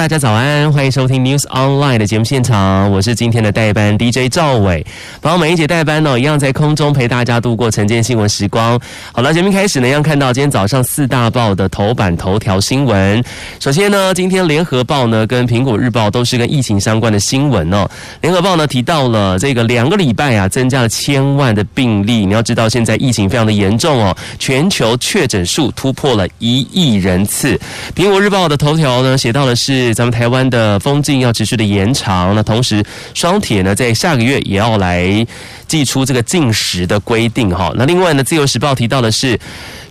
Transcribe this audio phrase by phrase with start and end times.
[0.00, 4.82] 大家早安，欢迎收听 News Online 的节目现场，我是今天的代班 DJ 赵伟。
[5.20, 8.80] 然后每一节代班呢，一样在空中陪大家度过晨间新闻时光。
[9.12, 13.22] 好了，节目开始呢，一样看到今天早上四大报的头版头条新闻。
[13.60, 17.86] 首先呢，今天联合报呢跟苹果日报都是跟疫情相关的新闻哦。
[18.22, 22.24] 联合报呢提到了这个两个礼拜啊，增加了千万的病例。
[22.24, 27.60] 你要知道，现在疫情非常的严重哦，全球确诊数突破了一亿人次。
[27.94, 29.89] 苹果日报的头条呢写到的是。
[29.94, 35.26] 咱们台湾的封禁要持续的延长，那同时双铁呢在下个月也要来
[35.66, 37.72] 祭出这个禁食的规定哈。
[37.76, 39.38] 那另外呢，《自由时报》提到的是。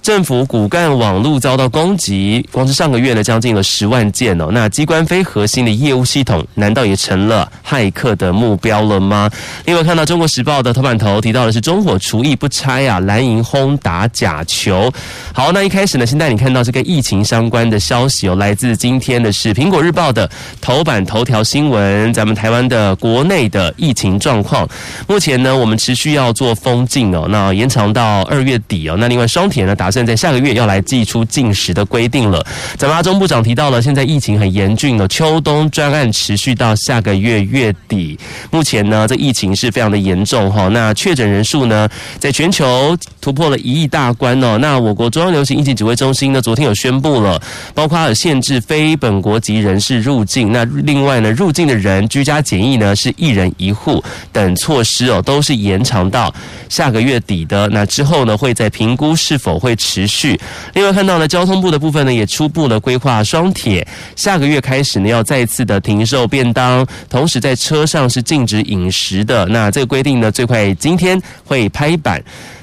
[0.01, 4.47] 政府骨干网络遭到攻击，光是上个月呢，将近了十万件哦。
[4.49, 9.29] 那机关非核心的业务系统，难道也成了骇客的目标了吗？
[9.65, 14.89] 另外看到《中国时报》的头版头提到的是中火厨艺不拆啊，蓝营轰打假球。
[15.33, 20.29] 好，那一开始呢，先带你看到这个疫情相关的消息哦，来自今天的是《苹果日日报》的
[20.61, 24.69] 头版头条新闻，咱们台湾的国内的疫情状况。
[25.07, 28.95] 目前呢，我们持续要做封禁哦，那延长到二月底哦。
[28.99, 29.89] 那另外双铁呢打。
[29.89, 32.45] 算在下个月要来祭出禁食的规定了。
[32.77, 38.15] 咱们阿中部长提到了，现在疫情很严峻哦，秋冬专案持续到下个月月底。
[38.51, 40.67] 目前呢，这疫情是非常的严重哈。
[40.67, 44.59] 那确诊人数呢，在全球突破了一亿大关哦。
[44.59, 47.41] 那我国中央流行疫情指挥中心呢，昨天有宣布了，
[47.73, 50.51] 包括限制非本国籍人人士入境。
[50.51, 56.31] 那另外呢，入境的人居家检疫呢是一人一户等措施哦，都是延长到
[56.69, 57.67] 下个月底的。
[57.69, 59.75] 那之后呢，会再评估是否会。
[59.79, 60.37] 持续。
[60.73, 69.45] 另外看到呢，交通部的部分呢，也初步的规划双铁下个月开始呢，要再次的停售便当，同时在车上是禁止饮食的。
[69.45, 72.21] 那这个规定呢，最快今天会拍板。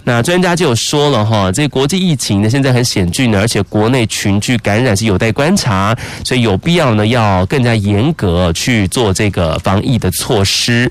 [0.08, 10.88] 那专家就说了哈，这国际疫情呢，现在很险峻呢，而且国内群聚感染是有待观察，所以有必要呢，要更加严格去做这个防疫的措施。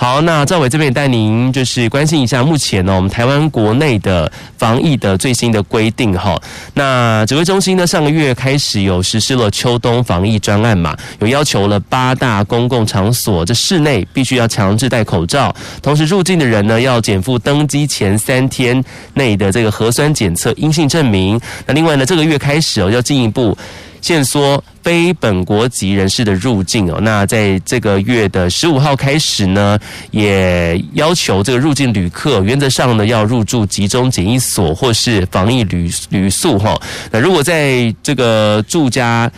[0.00, 6.40] 好，那赵伟这边也带您就是关心一下目前呢，我们台湾国内的防疫的最新的规定哈。
[6.74, 18.80] 那指挥中心呢，上个月开始有实施了秋冬防疫专案嘛，有要求了八大公共场所这室内必须要强制戴口罩，同时入境的人呢要检附登机前三天
[19.14, 21.40] 内的这个核酸检测阴性证明。
[21.66, 23.58] 那另外呢，这个月开始哦，要进一步。
[24.00, 29.78] 限缩非本国籍人士的入境哦，那在这个月的十五号开始呢，
[30.10, 36.80] 也要求这个入境旅客原则上呢要入住集中检疫所或是防疫旅旅宿哈。
[37.10, 39.30] 那如果在这个住家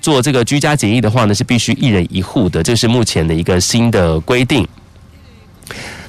[0.00, 4.66] 做这个居家检疫的话呢，是必须一人一户的，这是目前的一个新的规定。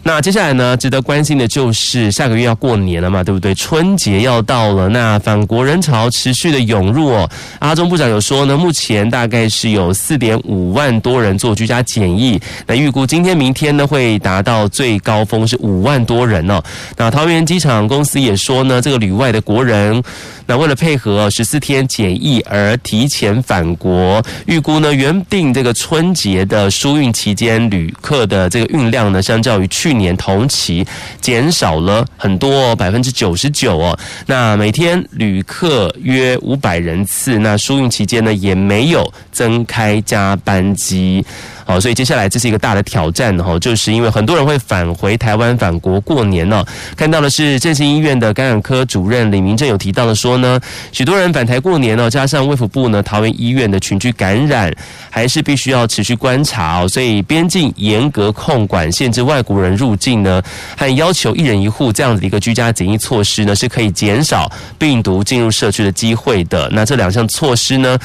[0.07, 3.55] 那接下来呢，值得关心的就是下个月要过年了嘛，对不对？
[3.55, 7.27] 春节要到了，那返国人潮持续的涌入哦。
[7.57, 16.61] 阿中部长有说呢，目前大概是有四点五万多人做居家检疫，那预估今天、明天呢会达到最高峰是五万多人哦。
[16.95, 20.03] 那桃园机场公司也说呢，这个旅外的国人。
[20.47, 30.85] 那为了配合十四天检疫而提前返国，预估呢，原定这个春节的疏运期间旅客的这个运量呢，相较于去年同期
[31.21, 33.97] 减少了很多，百分之九十九哦。
[34.25, 41.25] 那每天旅客约五百人次，那疏运期间呢也没有增开加班机。
[41.65, 46.63] 好，所以接下来这是一个大的挑战哈，就是因为很多人会返回台湾返国过年呢。
[46.95, 50.59] 看到的是振兴医院的感染科主任李明正有提到的说呢，
[50.91, 54.71] 许多人返台过年呢，加上卫福部呢桃园医院的群聚感染，
[55.09, 56.87] 还是必须要持续观察哦。
[56.87, 60.41] 所以边境严格控管，限制外国人入境呢，
[60.75, 66.69] 还要求一人一户这样子的一个居家检疫措施呢，是可以减少病毒进入社区的机会的。
[66.71, 67.97] 那这两项措施呢，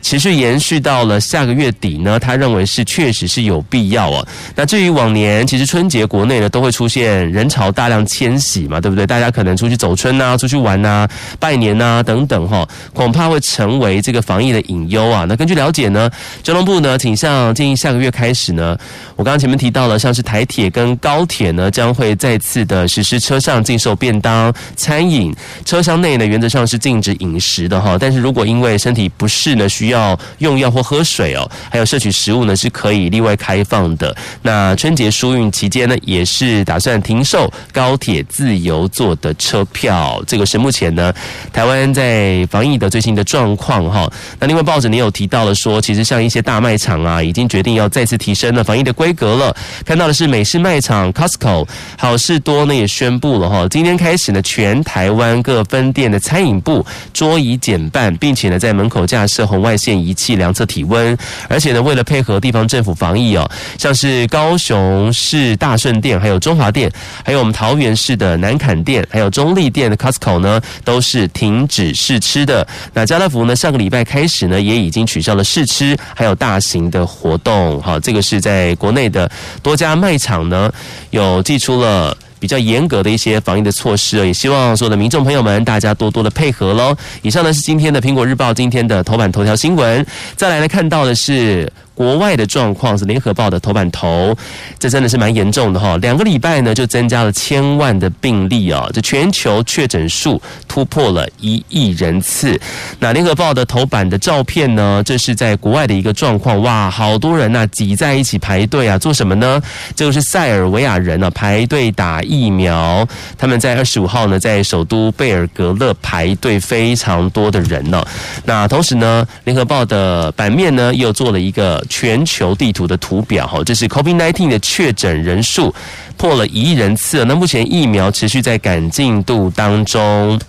[0.00, 4.24] 持续延续到了下个月底呢，他认为是确确实是有必要哦。
[4.54, 9.04] 那至于往年，其实春节国内呢都会出现人潮大量迁徙嘛，对不对？
[9.04, 11.08] 大家可能出去走春呐、出去玩呐、
[11.40, 15.24] 拜年呐等等哈，恐怕会成为这个防疫的隐忧啊。
[15.28, 16.08] 那根据了解呢，
[16.44, 18.76] 交通部呢倾向建议下个月开始呢，
[19.16, 25.34] 我刚刚前面提到了，像是台铁跟高铁呢将会再次的实施车上禁售便当、餐饮，
[25.64, 27.96] 车厢内呢原则上是禁止饮食的哈。
[27.98, 34.14] 但是如果因为身体不适呢，需要要用药或喝水哦，还有摄取食物呢，是可可以例外开放的。
[34.42, 40.22] 那春节疏运期间呢，也是打算停售高铁自由座的车票。
[40.26, 41.10] 这个是目前呢
[41.54, 44.12] 台湾在防疫的最新的状况哈。
[44.38, 49.56] 那另外报纸你有提到了说，其实像一些大卖场啊，已经决定要再次提升了防疫的规格了。
[49.86, 51.66] 看到的是美式卖场 Costco、
[51.96, 56.84] 好事多呢也宣布了哈，今天开始呢，全台湾各分店的餐饮部
[57.14, 61.16] 桌椅减半，并且呢在门口架设红外线仪器量测体温，
[61.48, 66.90] 而且呢为了配合地方政府防疫哦，像是高雄市大顺店、还有中华店，
[67.24, 72.66] 还有我们桃园市的南坎店，还有中立店的 Costco 呢，都是停止试吃的。
[72.92, 77.80] 那家乐福呢，上个礼拜开始呢，也已经取消了试吃，还有大型的活动。
[77.82, 79.30] 好，这个是在国内的
[79.62, 80.72] 多家卖场呢，
[81.10, 86.96] 有寄出了比较严格的一些防疫的措施，也希望所有的民众朋友们，大家多多的配合喽。
[87.22, 90.04] 以上呢是今天的苹果日报今天的头版头条新闻，
[90.36, 91.70] 再来呢看到的是。
[91.94, 94.34] 国外的状况是联合报的头版头，
[94.78, 95.96] 这真的是蛮严重的哈。
[95.98, 102.58] 两个礼拜呢，就增加了千万的病例啊，这全球确诊数突破了一亿人次。
[102.98, 109.60] 那联合报的头版的照片呢，这是在国外的一个状况，哇，好多人呐挤在一起排队啊，做什么呢？
[109.94, 113.06] 就是塞尔维亚人啊排队打疫苗。
[113.36, 118.02] 他们在二十五号呢，在首都贝尔格勒排队，非常多的人呢。
[118.44, 121.81] 那同时呢，联合报的版面呢，又做了一个。
[121.88, 125.74] 全球地图的图表，哈，这是 COVID-19 的确诊人数
[126.16, 127.24] 破了一亿人次。
[127.24, 130.40] 那目前疫苗持续在赶进度当中。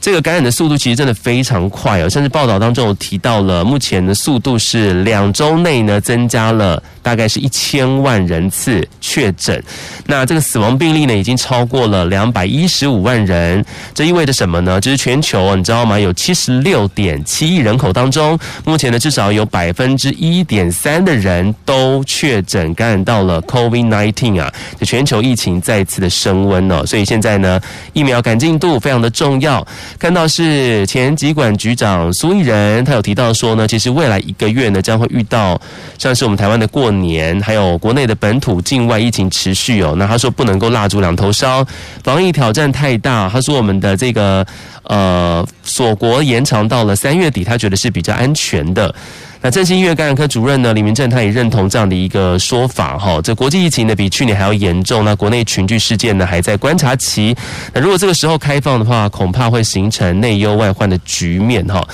[0.00, 9.64] 这个感染的速度其实真的非常快哦，甚至报道当中有提到了，目前的速度是两周内呢增加了大概是一千万人次确诊，
[10.04, 13.64] 那这个死亡病例呢已经超过了两百一十五万人，
[13.94, 14.78] 这意味着什么呢？
[14.78, 15.98] 就是全球你知道吗？
[15.98, 27.58] 有七十六点七亿人口当中，目前呢至少有百分之一点三的人都确诊感染到了 COVID-19 啊，就全球疫情再次的升温了，所以现在呢
[27.94, 29.66] 疫苗赶进度非常的重要。
[29.98, 35.58] 看到是前疾管局长苏益仁，他有提到说呢，其实未来一个月呢将会遇到
[35.96, 39.94] 像是我们台湾的过，年还有国内的本土、境外疫情持续哦。
[39.98, 41.66] 那他说不能够蜡烛两头烧，
[42.02, 43.28] 防疫挑战太大。
[43.28, 44.46] 他说我们的这个
[44.84, 48.94] 呃锁国延长到了三月底，他觉得是比较安全的。
[49.40, 53.20] 那振兴医院感染科主任呢李明正，他也认同这样的一个说法哈。
[53.22, 57.36] 这国际疫情呢比去年还要严重，那国内群聚事件呢还在观察期。
[57.72, 61.86] 那如果这个时候开放的话，恐怕会形成内忧外患的局面哈。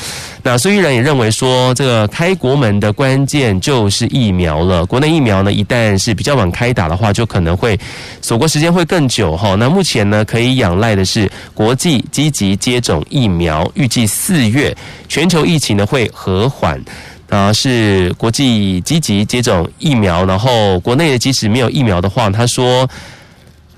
[0.43, 4.85] 那孙玉然也认为说，这个开国门的关键就是疫苗了。
[4.87, 7.79] 国内疫苗呢一旦是比较晚开打的话，就可能会
[8.23, 9.55] 锁国时间会更久哈。
[9.56, 14.75] 那目前呢可以仰赖的是国际积极接种疫苗，预计四月
[15.08, 16.82] 全球疫情呢会和缓。
[17.34, 22.88] 啊，是国际积极接种疫苗，然后国内的即使没有疫苗的话，他说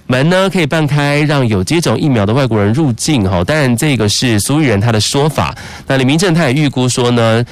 [0.07, 3.29] 门呢可以半开，让有接种疫苗的外国人入境。
[3.29, 5.57] 哈，当然这个是苏玉仁他的说法。
[5.87, 7.45] 那李明正他也预估说呢，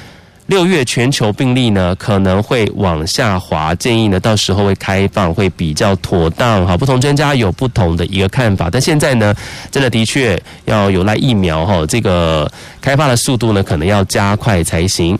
[0.45, 6.65] 六月全球病例呢可能会往下滑，建议呢到时候会开放会比较妥当。
[6.67, 9.33] 哈，不同专家有不同的一个看法，但现在呢，
[9.71, 12.49] 真的的确要有赖疫苗哈，这个
[12.79, 15.17] 开发的速度呢可能要加快才行。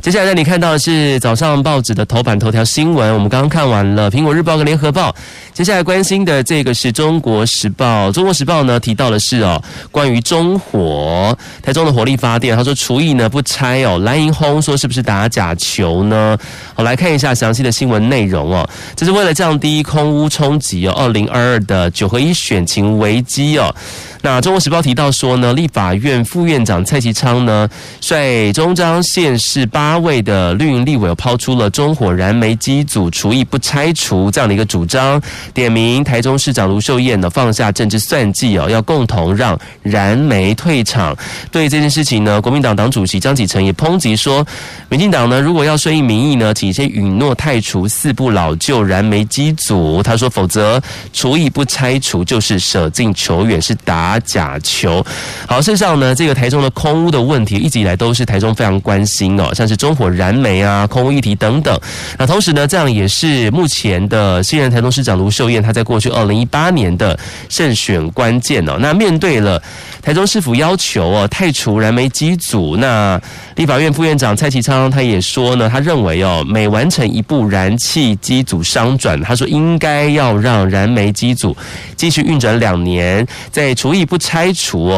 [0.00, 3.12] 接下来你看到的是早上报纸的头版头条新闻。
[3.12, 5.10] 我们刚刚看完了《苹果日报》跟《联合报》，
[5.52, 8.08] 接下来关心的这个是《中国时报》。
[8.12, 9.60] 《中国时报》呢提到的是哦，
[9.90, 16.38] 关于中火台中的火力发电，他说厨艺呢不拆哦，蓝营轰说是不是打假球呢？
[16.74, 18.68] 好，来看一下详细的新闻内容哦。
[18.94, 23.74] 这是为了降低空污冲击哦，二零二二的九合一选情危机哦。
[24.22, 27.68] 那《中国时报》提到说呢，立法院副院长蔡其昌呢，
[28.00, 35.20] 率中彰县市八位的绿营立委抛出了中火燃煤机组厨艺不拆除这样的一个主张，
[35.54, 41.16] 点名台中市长卢秀燕呢放下政治算计哦，要共同让燃煤退场。
[41.50, 44.46] 对这件事情呢，国民党党主席张启成也抨击说，
[44.88, 50.02] 民进党呢如果要顺应民意呢，请先允诺汰除四部老旧燃煤机组。
[50.02, 54.16] 他说，否则厨艺不拆除就是舍近求远，是打。
[54.26, 55.04] 假球，
[55.46, 61.78] 好，事实上呢，这个台中的空屋的问题一直以来都是台中非常关心哦，像是中火燃煤啊、空污议题等等。
[62.18, 67.18] 那同时呢，这样也是目前的现任台中市长卢秀燕，她在过去二零一八年的
[67.48, 68.76] 胜选关键哦。
[68.80, 69.62] 那面对了
[70.00, 73.20] 台中市府要求哦，汰除燃煤机组，那
[73.56, 81.56] 立法院副院长蔡其昌他也说呢，他认为哦，每完成一部燃气机组商转，他说应该要让燃煤机组
[81.96, 84.92] 继续运转两年，在除意不拆除。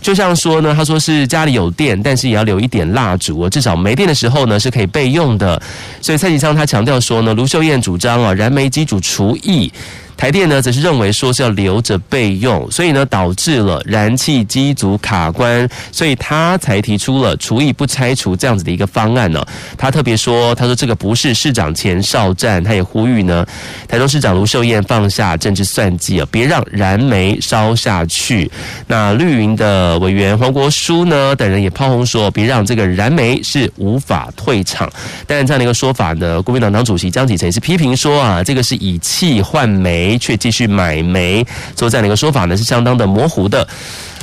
[0.00, 5.60] 就像说呢，他说是家里有电，但是也要留一点蜡烛哦，至少没电的时候呢是可以备用的。
[6.00, 9.72] 所以蔡其昌他强调说呢，卢秀燕主张啊，燃煤机组除役。
[10.18, 19.40] 台电呢，则是认为说是要留着备用，所以呢，导致了燃气机组卡关，所以他才提出了除役不拆除这样子的一个方案呢。
[19.76, 23.46] 他特别说，他说这个不是市长前哨战，他也呼吁呢，
[23.86, 28.50] 台中市长卢秀燕放下政治算计啊，别让燃煤烧下去。
[28.88, 34.90] 那绿营的委员黄国书呢等人也炮轰说，别让这个燃煤是无法退场。
[35.28, 40.07] 但这样的一个说法呢，国民党党主席江启臣是批评说啊，这个是以气换煤。
[40.16, 43.66] 却继续买煤，做这样的一个说法呢，是相当的模糊的。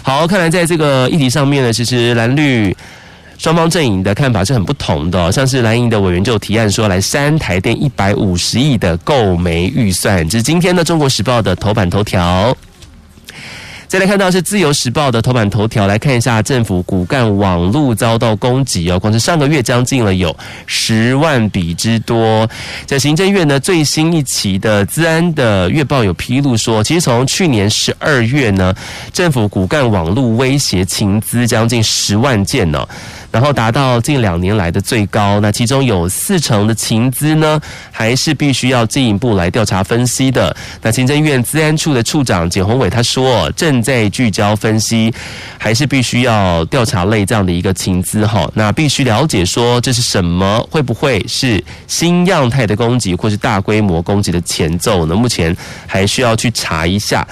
[0.02, 2.76] 好，看来在这个议题上面呢，其实蓝绿
[3.38, 5.32] 双方阵营的看法是很不同的。
[5.32, 10.28] 像是蓝营的委员就提案说，来三台电一百五十亿的购煤预算。
[10.30, 12.56] 这是今天的《中国时报》的头版头条。
[13.88, 22.50] 再来看到是自由时报的头版头条，来看一下政府骨干网路遭到攻击哦，光是上个月将近了有十万笔之多。
[22.86, 28.74] 在行政院呢最新一期的资安的月报有披露说，其实从去年十二月呢，
[29.14, 32.86] 政府骨干网路威胁情资将近十万件呢。
[33.36, 37.60] 然后达到近两年来的最高，那其中有四成的情资呢，
[37.92, 40.56] 还是必须要进一步来调查分析的。
[40.82, 45.14] 那行政院资安处的处长简宏伟他说，正在聚焦分析，
[45.58, 48.50] 还是必须要调查类这样的一个情资哈。
[48.54, 55.14] 那必须了解说这是什么，会不会是新样态的攻击，或是大规模攻击的前奏呢？
[55.14, 55.54] 目前
[55.86, 57.28] 还需要去查一下。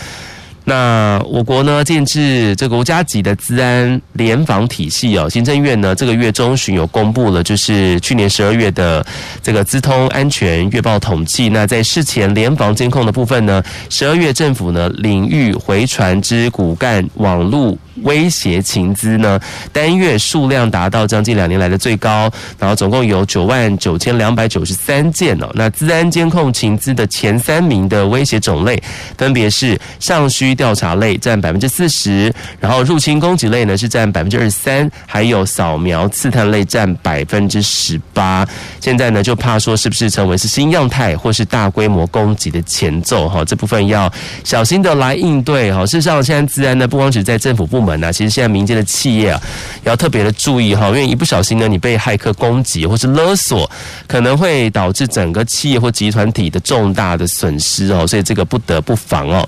[0.65, 5.29] 那我国呢，建置这个国家级的资安联防体系哦。
[5.29, 9.05] 行政院呢，这个月中旬有公布了，就是去年十二月的
[9.41, 11.49] 这个资通安全月报统计。
[11.49, 17.77] 那在事前联防监控的部分呢，十二月政府呢领域回传之骨干网路。
[18.01, 19.39] 威胁情资呢，
[19.71, 25.47] 单月数量达到将近两年来的最高，然后总共有九万九千两百九十三件哦。
[25.53, 28.81] 那资安监控情资的前三名的威胁种类，
[29.15, 38.43] 分别是尚调查类占百分之四十，然后入侵攻击类呢是占百分之二十三，还有扫描刺探类占百分之十八。
[38.81, 43.45] 现在呢就怕说是不是成为是新样态或是大规模攻击的前奏哈？
[43.45, 44.11] 这部分要
[44.43, 45.85] 小心的来应对哈。
[45.85, 47.83] 事实上，现在资安呢不光只在政府部门。
[47.83, 49.41] 门啊，其实现在民间的企业啊，
[49.83, 53.69] 要特别的注意哈，因为一不小心呢，你被骇客攻击或是勒索，
[54.07, 59.45] 可能会导致整个企业或集团体的重大的损失哦，所以这个不得不防哦。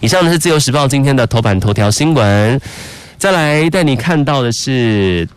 [0.00, 2.60] 以上呢是自由时报今天的头版头条新闻，
[3.18, 5.28] 再来带你看到的是。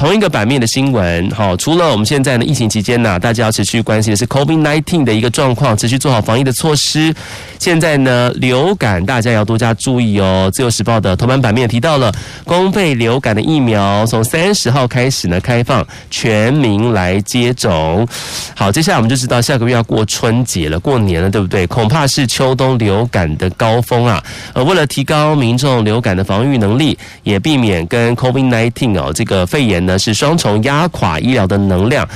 [0.00, 7.14] 同一个版面的新闻，好，除了我们现在呢疫情期间呢，大家要持续关心的是 COVID-19 的一个状况，持续做好防疫的措施。
[7.58, 10.50] 现在呢，流感大家要多加注意哦。
[10.54, 12.10] 自由时报的头版版面提到了
[12.46, 18.08] 公费流感的疫苗，从三十号开始呢开放全民来接种。
[18.56, 21.66] 好，接下来我们就知道下个月要过春节了，过年了，对不对？
[21.66, 24.24] 恐怕是秋冬流感的高峰啊。
[24.54, 29.89] 呃，为了提高民众流感的防御能力，也避免跟 COVID-19 哦这个肺炎。
[29.98, 32.08] 是双重压垮医疗的能量。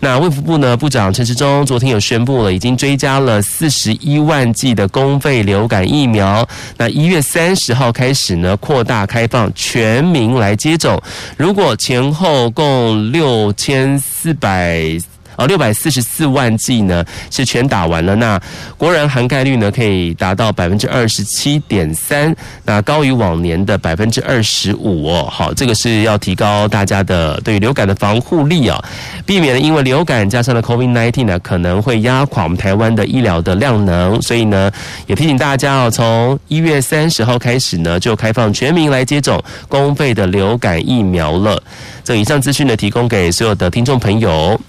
[0.00, 6.46] 那卫福部呢，部长陈时中昨天有宣布了，已经追加了四十一万剂的公费流感疫苗。
[6.76, 11.00] 那一月三十号开始呢，扩大开放全民来接种。
[11.36, 14.98] 如果前后共六千四百。
[15.36, 18.40] 哦，六百四十四万剂呢是全打完了，那
[18.76, 22.34] 国人涵盖率呢可以达到百分之二十七点三，
[22.64, 25.28] 那高于往年的百分之二十五哦。
[25.30, 28.82] 好，这个是要提高大家的对于流感的防护力啊，
[29.24, 34.70] 避免了因为流感加上了 COVID-19 呢可能会压垮我们台湾的医疗的量能，所以呢
[35.06, 41.62] 也提醒大家哦，从一月三十号开始呢就开放全民来接种公费的流感疫苗了。
[42.04, 44.60] 这以上资讯呢提供给所有的听众朋友。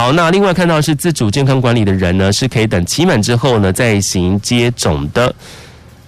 [0.00, 5.30] 好，那另外看到是自主健康管理的人呢，是可以等期满之后呢再行接种的。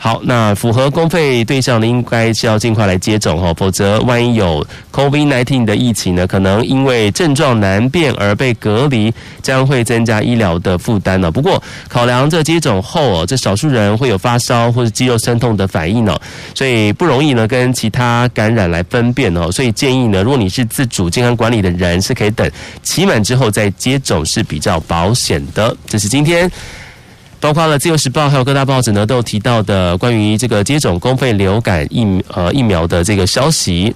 [0.04, 11.30] 好，那符合公费对象呢，应该是要尽快来接种哦，否则万一有 COVID-19 的疫情呢，可能因为症状难辨而被隔离，将会增加医疗的负担呢。
[11.30, 16.20] 不过，考量这接种后哦，这少数人会有发烧或者肌肉酸痛的反应哦，
[16.52, 22.50] 所以不容易呢跟其他感染来分辨哦，所以建议呢，如果你是自主健康管理的人，是可以等
[22.82, 25.76] 期满之后再接种是比较保险的。
[25.86, 26.50] 这是今天。
[27.42, 33.92] 包括了《自由时报》还有各大报纸呢，都有提到的关于这个接种公费流感疫呃疫苗的这个消息。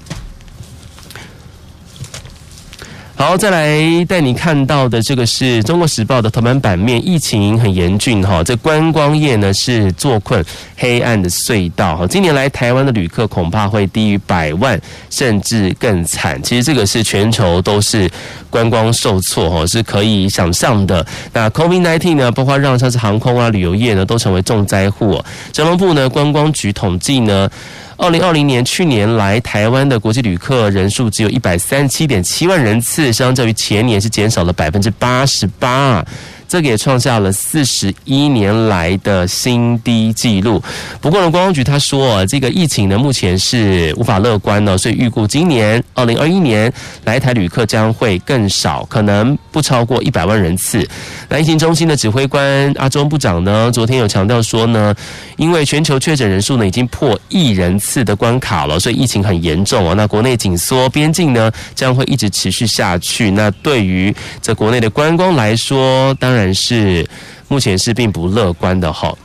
[3.18, 10.44] 好，再来带你看到的这个是中国时报的头版版面，疫情很严峻哈，这观光业呢是坐困
[10.76, 12.06] 黑暗的隧道哈。
[12.06, 16.40] 今年来台湾的旅客恐怕会低于百万，甚至更惨。
[16.42, 18.08] 其实这个是全球都是
[18.50, 21.04] 观光受挫哈，是可以想象的。
[21.32, 25.18] 那 COVID-19 呢，包括让像是航空啊、旅游业呢都成为重灾户。
[25.52, 27.48] 交通部呢观光局统计呢。
[27.98, 36.04] 二零二零年去年来台湾的国际旅客人数只有一百三十七点七万人次，相较于前年是减少了百分之八十八。
[36.48, 40.62] 这个也创下了四十一年来的新低纪录。
[41.00, 46.72] 不过呢，观光局他说，这个疫情呢目前是无法乐观的，所以预估今年二零二一年
[47.04, 50.86] 来台旅客将会更少，可能不超过一百万人次。
[51.28, 54.94] 那疫情中心的指挥官阿中部长呢，昨天有强调说呢，
[55.36, 59.94] 因为全球确诊人数呢已经破亿人次的关卡了，所以疫情很严重啊。
[59.94, 63.32] 那国内紧缩边境呢将会一直持续下去。
[63.32, 66.35] 那对于这国内的观光来说，当。
[66.36, 67.08] 当然是
[67.48, 69.16] 目前是并不乐观的哈。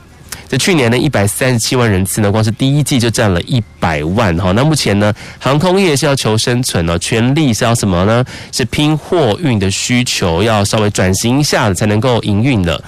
[0.48, 4.50] 在去年的一百三十七万人次呢，光是第一季就占了一百万哈。
[4.52, 8.24] 那目前呢，航空业是要求生存呢，全力是要什么呢？
[8.50, 12.82] 是拼货运的需求，要稍微转型一下才能够营运的。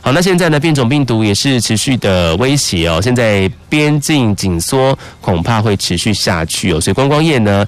[0.00, 3.00] 好，那现在呢，变种病毒也是持续的威胁哦。
[3.00, 6.80] 现在边境紧缩，恐怕会持续下去哦。
[6.80, 7.64] 所以观光业呢，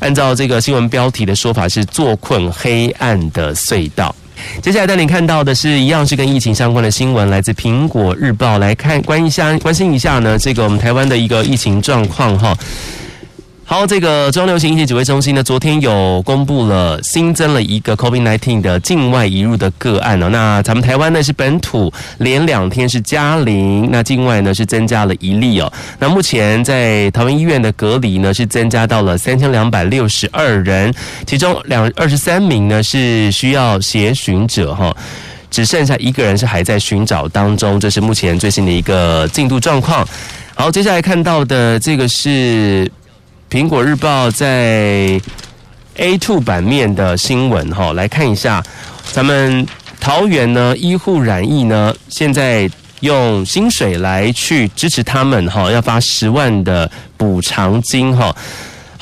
[0.00, 4.14] 按照这个新闻标题的说法，是坐困黑暗的隧道。
[4.62, 12.56] 接下来带你看到的是一样是跟疫情相关的新闻，来自《苹果日报》来看关一下关心一下呢，这个我们台湾的一个疫情状况哈。
[13.74, 20.28] 好，这个中央流行疫情指挥中心呢，昨天有公布了新增了一个 COVID-19 的境外移入的个案哦。
[20.28, 25.72] 那咱们台湾呢是本土连两天是加零，那境外呢是增加了一例哦。
[25.98, 30.94] 那目前在桃园医院的隔离呢是增加到了三千两百六十二人，
[31.26, 34.96] 其中两二十三名呢是需要协寻者哈，
[35.50, 40.06] 只剩下一个人是还在寻找当中，这是目前最新的一个进度状况。
[40.54, 42.88] 好，接下来看到的这个是。
[43.54, 45.20] 苹果日报在
[45.94, 48.60] A two 版面的新闻哈，来看一下，
[49.12, 49.64] 咱们
[50.00, 52.68] 桃园呢医护染疫呢，现在
[52.98, 58.34] 用薪水来去支持他们哈，要发十万的补偿金哈。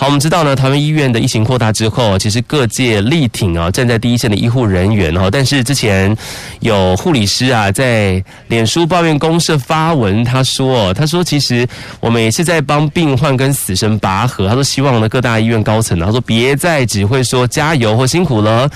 [0.02, 5.28] 好，我们知道呢，台湾医院的疫情扩大之后，其实各界力挺啊，站在第一线的医护人员哈。
[5.30, 6.12] 但是之前
[6.58, 11.64] 有护理师啊，在脸书抱怨公社发文，他说：“他说其实
[12.00, 14.48] 我们也是在帮病患跟死神拔河。
[14.48, 18.68] 他说希望呢各大医院高层，他说别再只会说加油或辛苦了。”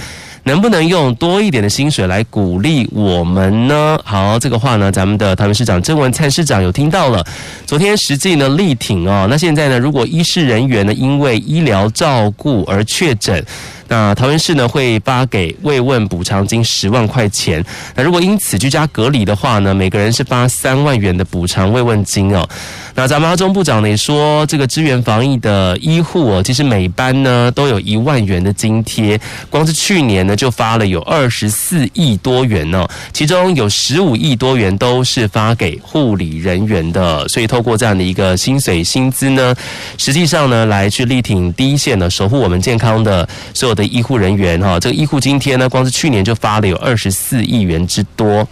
[0.46, 3.98] 能不能用多一点的薪水来鼓励我们呢？
[4.04, 7.26] 好，这个话呢，咱们的台湾市长郑文灿市长有听到了。
[7.66, 13.44] 昨天实际呢力挺哦，那现在呢，如果医师人员呢因为医疗照顾而确诊。
[13.88, 17.64] 那桃园市呢会发给慰问补偿金十万块钱。
[17.94, 22.46] 那如果因此居家隔离的话呢，每个人是发三万元的补偿慰问金哦。
[22.94, 29.20] 那咱们阿中部长呢也说，这个支援防疫的医护哦，其实每班呢都有一万元的津贴。
[29.50, 37.28] 光是去年呢就发了有二十四亿多元哦，其中有十五亿多元都是发给护理人员的。
[37.28, 39.54] 所以透过这样的一个薪水薪资呢，
[39.98, 48.48] 实际上呢来去力挺第一线的守护我们健康的所有的医护人员哈，这个医护津贴呢，光是去年就发了有二十四亿元之多。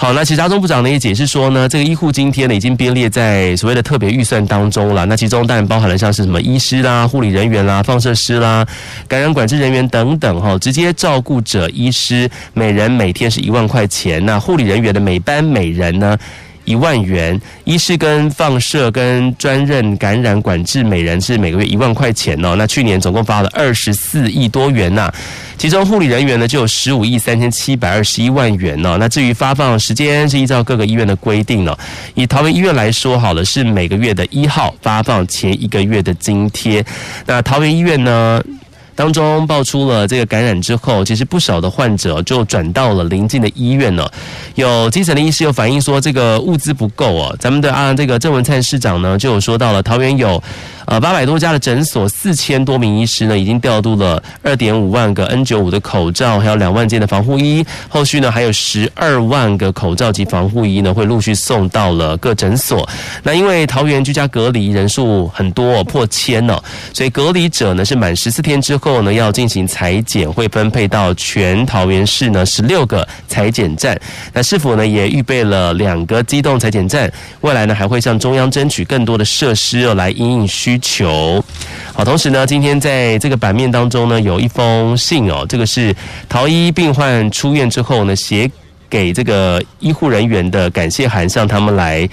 [0.00, 5.04] 好，那其实阿中部长呢也解释说呢，这个医护津贴呢已经编列在所谓的特别预算当中了。
[5.06, 8.64] 那其中当然包含了像是什么医师啦、护理人员啦、放射师啦、
[9.08, 16.16] 感染管制人员等等哈，直接照顾者医师每人每天是一万块钱，那护理人员的每班每人呢，
[16.68, 22.54] 一万元，医师跟放射跟专任感染管制每人是每个月一万块钱哦。
[22.56, 25.10] 那去年总共发了二十四亿多元呐，
[25.56, 28.98] 其中护理人员呢就有十五亿三千七百二十一万元哦。
[29.00, 31.76] 那至于发放时间是依照各个医院的规定了。
[32.14, 36.84] 以桃园医院来说好了，是每个月的一号发放前一个月的津贴。
[37.24, 38.42] 那桃园医院呢？
[38.98, 44.10] 当中爆出了这个感染之后，其实不少的患者就转到了临近的医院了。
[44.56, 47.36] 有基层的医师有反映说，这个物资不够哦。
[47.38, 50.42] 咱们的啊，这个郑文灿市长呢就有说到了，桃园有
[50.88, 57.62] 呃八百多家的诊所，四千多名医师呢已经调度了二点五万个 N 九五的口罩，还有两万件的防护衣。
[57.90, 62.88] 后续呢还有十二万个口罩及防护衣呢会陆续送到了各诊所。
[63.22, 66.62] 那因为桃园居家隔离人数很多，破千了，
[66.94, 69.02] 所以隔离者呢是满十四天之后。
[69.02, 74.00] 呢，要进行裁剪，会分配到全桃园市呢十六个裁剪站。
[74.32, 81.44] 那市府呢也预备了两个机动裁剪站，未来呢还会向中央争取更多的设施哦，来应应需求。
[81.94, 85.94] 好，同时呢，今天在这个版面当中呢，有一封信哦，这个是
[86.28, 88.50] 桃一病患出院之后呢写
[88.90, 92.08] 给这个医护人员的感谢函，向他们来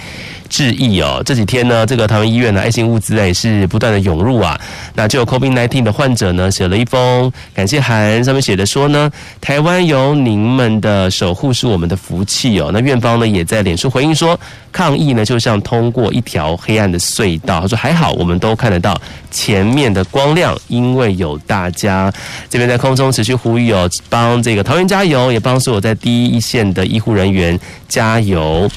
[0.50, 1.22] 致意哦。
[1.26, 4.60] 这几天呢，这个台湾医院的爱心物资也是不断的涌入啊。
[4.94, 9.12] 那就有 COVID-19 的患者呢，写了一封感谢函，上面写的说呢，
[9.42, 12.70] 台湾有您们的守护是我们的福气哦。
[12.74, 14.40] 那院方呢，也在脸书回应说，
[14.72, 17.62] 抗疫呢就像通过一条黑暗的隧道。
[17.62, 19.00] 他说还好，我们都看得到
[19.36, 22.10] 前面的光亮，因为有大家。
[22.50, 28.72] 这边在空中持续呼吁哦，帮这个桃园加油，也帮所有在第一线的医护人员加油。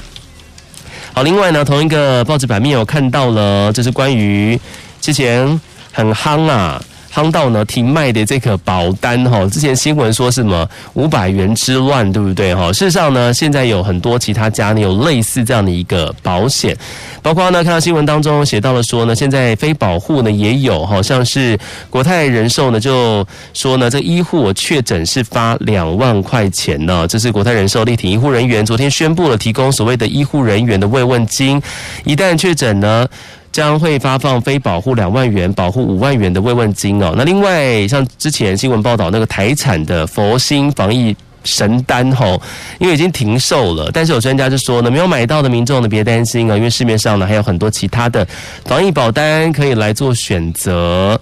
[1.13, 4.59] 好，另外呢，同一个报纸版面我看到了，这是关于
[4.99, 5.59] 之前
[5.93, 6.83] 很夯啊。
[7.19, 12.71] 夯到呢停卖的这个保单哈，之前新闻说什么五百元之乱，对不对哈？
[12.71, 16.73] 事实上呢，现在有很多其他家呢有类似这样的一个保险，
[17.21, 31.61] 包括呢看到新闻当中写到了说呢，现在非保护呢也有哈，像是国泰人寿呢就说呢，这医护确诊是发两万块钱呢，这是国泰人寿力挺医护人员昨天宣布了提供所谓的医护人员的慰问金，
[32.05, 33.05] 一旦确诊呢。
[33.51, 37.13] 将会发放非保护两万元、保护五万元的慰问金哦。
[37.17, 42.39] 那另外，像之前新闻报道那个台产的佛心防疫神单吼，
[42.77, 48.27] 因为已经停售了，但是有专家就说呢，没有买到的民众呢别担心啊，因为市面上呢还有很多其他的
[48.65, 51.19] 防疫保单可以来做选择。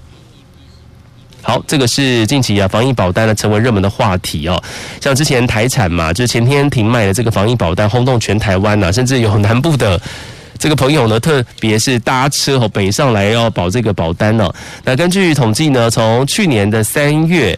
[1.41, 4.61] 好，这个是近期啊防疫保单呢成为热门的话题哦。
[4.99, 9.99] 像之前台产嘛，就是前天停卖的这个防疫保单，轰动全台湾呐、甚至有南部的。
[10.57, 14.53] 这个朋友呢，特别是搭车哦北上来要保这个保单哦。
[14.83, 17.57] 那根据统计呢，从去年的三月。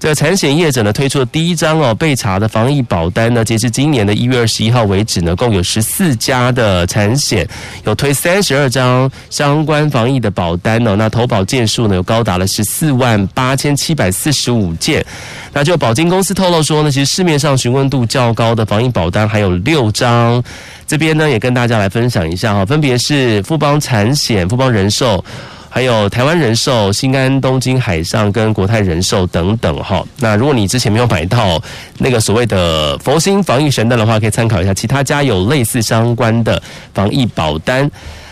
[0.00, 7.44] 这个产险业者呢推出了第一张哦被查的防疫保单呢，截至今年的一月二十一号为止呢，共有十四家的产险
[7.84, 15.04] 有推三十二张相关防疫的保单哦，那投保件数呢有高达了十四万八千七百四十五件。
[15.52, 20.40] 那就保金公司透露说呢，其实市面上询问度较高的防疫保单还有六张，
[20.88, 25.24] 这边呢也跟大家来分享一下哈，分别是富邦产险、富邦人寿。
[25.70, 30.02] 还有台湾人寿、新安、东京海上跟国泰人寿等等哈。
[30.16, 31.62] 那如果你之前没有买到
[31.98, 36.60] 那个所谓的佛心防疫神灯的话，可以参考一下其他家有类似相关的
[36.94, 37.88] 防疫保单。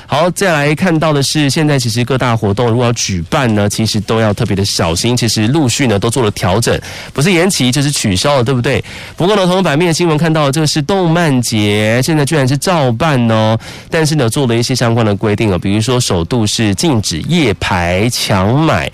[0.08, 5.16] 好，再来看到的是，现在其实各大活动如果要举办呢，其实都要特别的小心。
[5.16, 6.80] 其实陆续呢都做了调整，
[7.12, 8.82] 不是延期就是取消了，对不对？
[9.16, 13.58] 不过呢，从版面新闻看到这个是动漫节，现在居然是照办哦。
[13.90, 18.90] 但是呢，做了一些相关的规定哦，比如说首度是禁止夜排强买。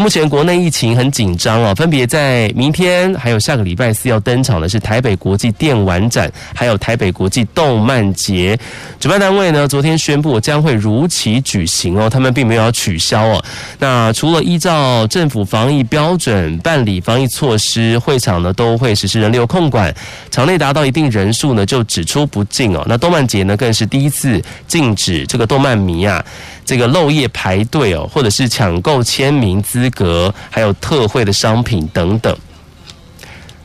[0.00, 8.58] 目前国内疫情很紧张哦，分别在明天还有下个礼拜四要登场的是台北国际电玩展，还有台北国际动漫节。
[8.98, 13.44] 主办单位呢昨天宣布将会如期举行哦，他们并没有要取消哦。
[13.78, 19.94] 那除了依照政府防疫标准办理防疫措施，会场呢都会实施人流控管，
[20.30, 22.84] 场内达到一定人数呢就只出不进哦。
[22.88, 26.24] 那动漫节呢更是第一次禁止这个动漫迷啊。
[26.66, 32.34] 这个漏夜排队哦，或者是抢购签名资资格，还有特惠的商品等等。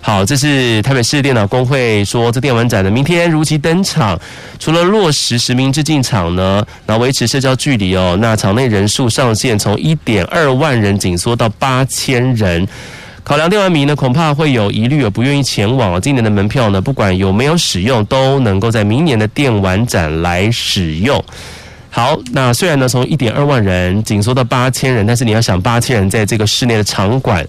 [0.02, 4.20] 好，这是台北市电脑工会说，这电玩展的明天如期登场。
[4.58, 12.68] 除了落实实名制进场呢，那维持社交距离哦，那场内人数上限从一点二万人紧缩到八千人。
[13.24, 16.02] 考量电玩迷呢，恐怕会有疑虑而不愿意前往。
[16.02, 21.24] 今年的门票呢，不管有没有使用，都能够在明年的电玩展来使用。
[21.92, 27.46] 好，那虽然呢，从一点二万人紧缩到八千人，但是你要想八千人在这个室内的场馆，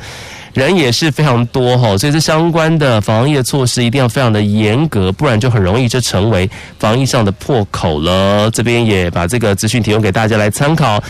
[0.55, 6.49] 人也是非常多哈，所以这相关的防疫的措施一定要非常的严格，不然就很容易就成为
[6.79, 8.51] 防疫上的破口了。
[8.51, 11.01] 这边也把这个资讯提供给大家来参考。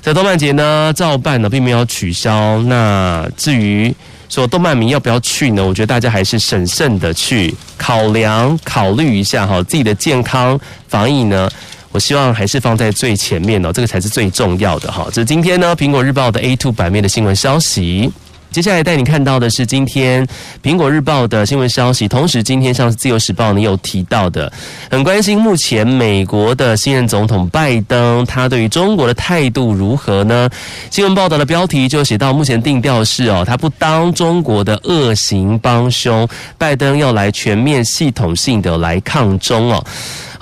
[0.00, 2.60] 在动漫节呢，照办呢，并没有取消。
[2.62, 3.94] 那至于
[4.28, 5.64] 说动漫迷要不要去呢？
[5.64, 11.48] 我觉得大家还是审慎的去考量、考虑一下哈，自己的健康防疫呢。
[11.92, 15.06] 我希望还是放在最前面哦，这个才是最重要的哈。
[15.12, 18.10] 这是今天呢，《苹果日报》的 A two 版面的新闻消息。
[18.50, 20.26] 接下来带你看到的是今天
[20.62, 22.06] 《苹果日报》的新闻消息。
[22.06, 24.52] 同时，今天像是《自由时报》你有提到的，
[24.90, 30.50] 很关心目前美国的新任总统拜登，他对于中国的态度如何呢？
[30.90, 36.28] 新闻报道的标题就写到，目前定调是哦，他不当中国的恶行帮凶，
[36.58, 39.82] 拜登要来全面系统性的来抗中哦。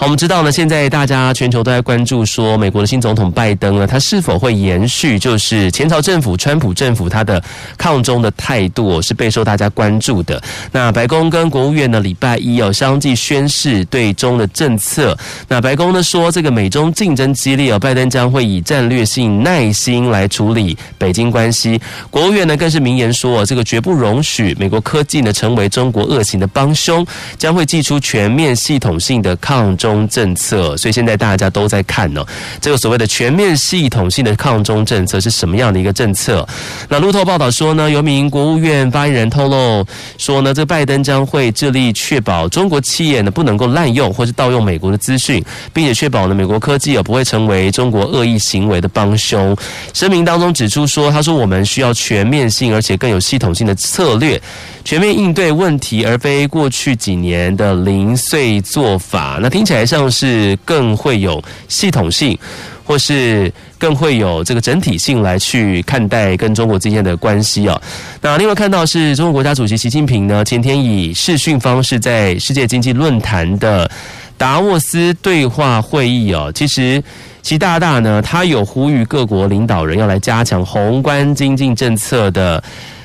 [0.00, 7.42] 好，我们知道呢，现在大家全球都在关注说，美国的新总统拜登呢，他是否会延续就是前朝政府川普政府他的
[7.76, 10.42] 抗中的态度，是备受大家关注的。
[10.72, 15.14] 那白宫跟国务院呢，礼拜一哦相继宣示对中的政策。
[15.46, 21.78] 那白宫呢说，这个美中竞争激烈哦，拜登将会以战略性耐心来处理北京关系。
[22.08, 30.76] 国务院呢更是明言说，这个绝不容许美国科技呢成为中国恶行的帮凶，将会祭出全面系统性的抗中中政策。
[30.76, 32.24] 所以现在大家都在看呢，
[32.60, 36.46] 这个所谓的全面系统性的抗中政策是什么样的一个政策？
[36.88, 39.84] 那路透报道说呢，有名国务院发言人透露
[40.16, 49.56] 说呢，这拜登将会致力确保中国企业呢不能够滥用或是盗用美国的资讯，并且确保呢美国科技也不会成为中国恶意行为的帮凶。
[49.92, 54.40] 声明当中指出说，他说我们需要全面性而且更有系统性的策略，
[54.84, 59.38] 全面应对问题，而非过去几年的零碎做法。
[59.40, 62.38] 那听起来台上是更会有系统性，
[62.84, 67.80] 或是更会有这个整体性来去看待跟中国之间的关系啊。
[68.20, 73.90] 那另外看到是中国国家主席习近平呢，前天以视讯方式在世界经济论坛的
[74.36, 77.02] 达沃斯对话会议哦，其实
[77.42, 82.62] 习大大呢，他有呼吁各国领导人要来加强宏观经济政策的。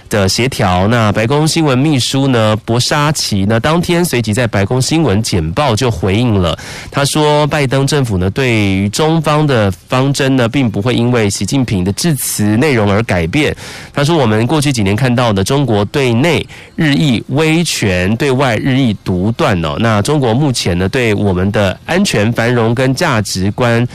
[0.09, 6.57] 的协调，那白宫新闻秘书呢，博沙奇呢，当天随即在白宫新闻简报就回应了。
[6.91, 13.55] 他说，拜登政府呢，对于中方的方针呢，并不会因为习近平的致辞内容而改变。
[13.93, 19.75] 他说，我们过去几年看到的中国对内日益威权，对外日益独断哦。
[19.79, 23.87] 那中国目前呢，对我们的安全、繁荣跟价值观。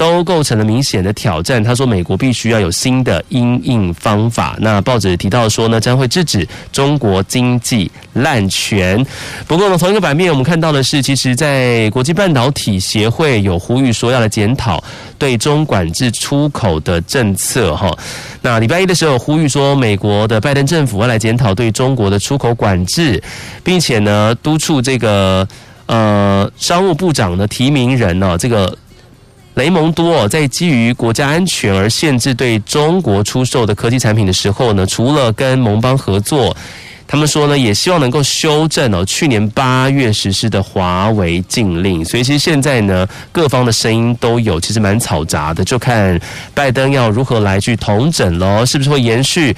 [0.00, 1.62] 都构成了明显的挑战。
[1.62, 4.56] 他说，美国必须要有新的因应方法。
[4.58, 9.04] 那报纸提到说呢，将会制止中国经济滥权。
[9.46, 14.82] 不过呢，同一个版面我们看到的是，其实，在国际半导体协会有呼吁说要来检讨
[15.18, 17.76] 对中管制出口的政策。
[17.76, 17.94] 哈，
[18.40, 23.22] 那礼拜一的时候呼吁说，美国的拜登政府要来检讨对中国的出口管制，
[23.62, 25.46] 并且呢，督促这个
[25.84, 28.74] 呃商务部长的提名人呢，这个。
[29.54, 36.56] 雷蒙多在基于国家安全而限制对中国出售的科技产品的时候呢，除了跟盟邦合作，
[37.06, 42.04] 他们说呢，也希望能够修正哦去年八月实施的华为禁令。
[42.04, 46.18] 所以其实现在呢，各方的声音都有，其实蛮嘈杂的，就看
[46.54, 49.54] 拜登要如何来去统整喽，是不是会延续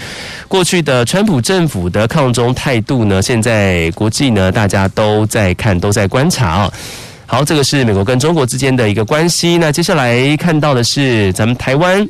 [0.49, 3.21] 过去的川普政府的抗中态度呢？
[3.21, 6.73] 现在国际呢，大家都在看，都在观察啊。
[7.33, 9.57] 好，这个是美国跟中国之间的一个关系。
[9.57, 12.07] 那接下来看到的是咱们台湾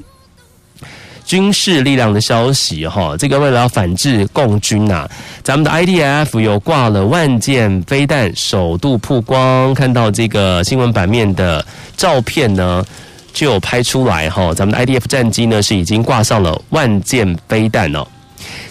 [1.24, 3.16] 军事力量的消息哈。
[3.16, 5.08] 这个为了要反制共军啊，
[5.44, 9.72] 咱们的 IDF 有挂了万箭飞弹，首度曝光。
[9.74, 11.64] 看到这个新闻版面的
[11.96, 12.84] 照片呢，
[13.32, 14.52] 就有拍出来哈。
[14.52, 18.04] 咱们的 IDF 战机呢是已经挂上了万箭飞弹哦。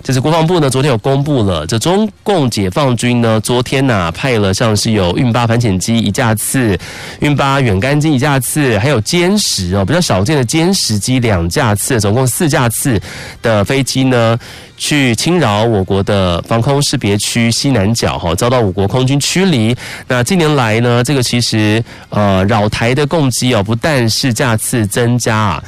[0.03, 6.77] 这是国防部呢，昨天有公布了，这中共解放军呢，昨天呐、派了像是有运八反潜机一架次、
[7.19, 12.99] 运八远干机一架次，还有歼十哦，比较少见的歼十机两架次，总共四架次
[13.43, 14.37] 的飞机呢，
[14.75, 19.75] 去侵扰我国的防空识别区西南角哈，遭到我国空军驱离。
[20.07, 25.63] 那近年来呢，这个其实呃扰台的攻击哦，不但是架次增加啊，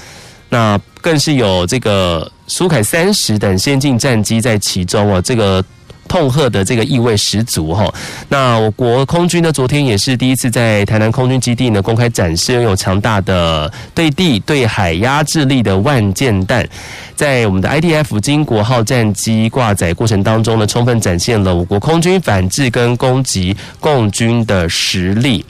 [0.49, 2.31] 那更是有这个。
[2.47, 5.63] 苏凯三十等先进战机在其中哦，这个
[6.07, 7.91] 痛吓的这个意味十足哈。
[8.29, 16.67] 那我国空军呢，昨天也是第一次在台南空军基地呢公开展示拥有强大的对地对海压制力的万箭弹。
[17.15, 25.45] 在我们的 IDF 金国号战机挂载过程当中呢，充分展现了我国空军反制跟攻击共军的实力。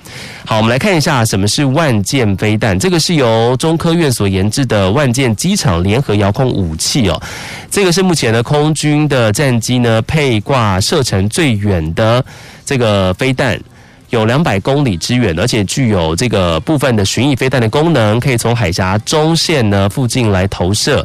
[0.46, 2.78] 好，我们来看一下什么是万箭飞弹。
[2.78, 7.20] 这个是由中科院所研制的万箭机场联合遥控武器哦。
[7.72, 12.24] 这个是目前的空军的战机呢配挂射程最远的
[12.66, 13.60] 这个飞弹。
[14.10, 21.04] 有两百公里之远，而且具有这个部分的巡弋飞弹的功能，可以从海峡中线呢附近来投射。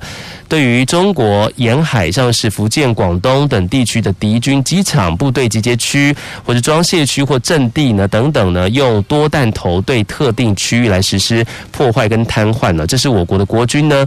[0.48, 12.86] 对于中国沿海，像是福建、广东等地区的敌军机场、部队集结区或者装卸区或阵地呢等等呢，用多弹头对特定区域来实施破坏跟瘫痪呢。
[12.86, 14.06] 这是我国的国军呢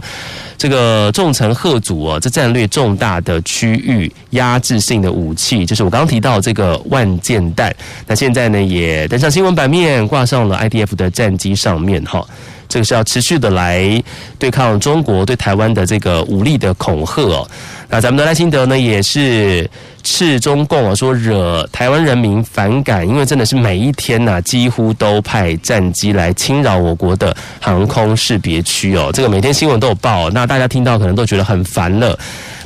[0.58, 7.72] 这个重层贺阻啊，这战略重大的区域压制性的武器，就是我刚刚提到这个万箭弹。
[8.06, 12.26] 那现在呢也登上新闻版面，挂上了 IDF 的战机上面哈。
[12.72, 14.02] 这个是要持续的来
[14.38, 17.46] 对抗中国对台湾的这个武力的恐吓哦。
[17.90, 19.68] 那咱们的赖清德呢，也是
[20.02, 29.10] 斥中共啊，说惹台湾人民反感，因为真的是每一天呐、几乎都派战机来侵扰我国的航空识别区哦。
[29.12, 32.18] 这个每天新闻都有报，那大家听到可能都觉得很烦了，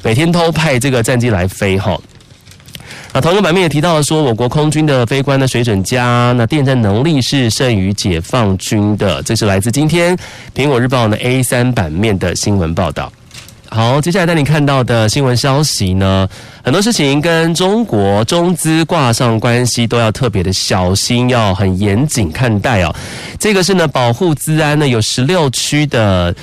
[0.05, 1.99] 每天都派这个战机来飞哈。
[3.17, 9.23] 那同一个版面也提到了说，我国空军的飞官的水准佳，那电战能力是胜于解放军的。
[9.23, 10.15] 这是来自今天
[10.55, 13.11] 苹果日报的 A 三版面的新闻报道。
[13.71, 16.29] 好，接下来带你看到的新闻消息呢，
[16.63, 22.95] 很多事情跟中国中资挂上关系，都要特别的小心，要很严谨看待哦。
[23.39, 26.37] 这个是呢，保护资安呢，有十六区的。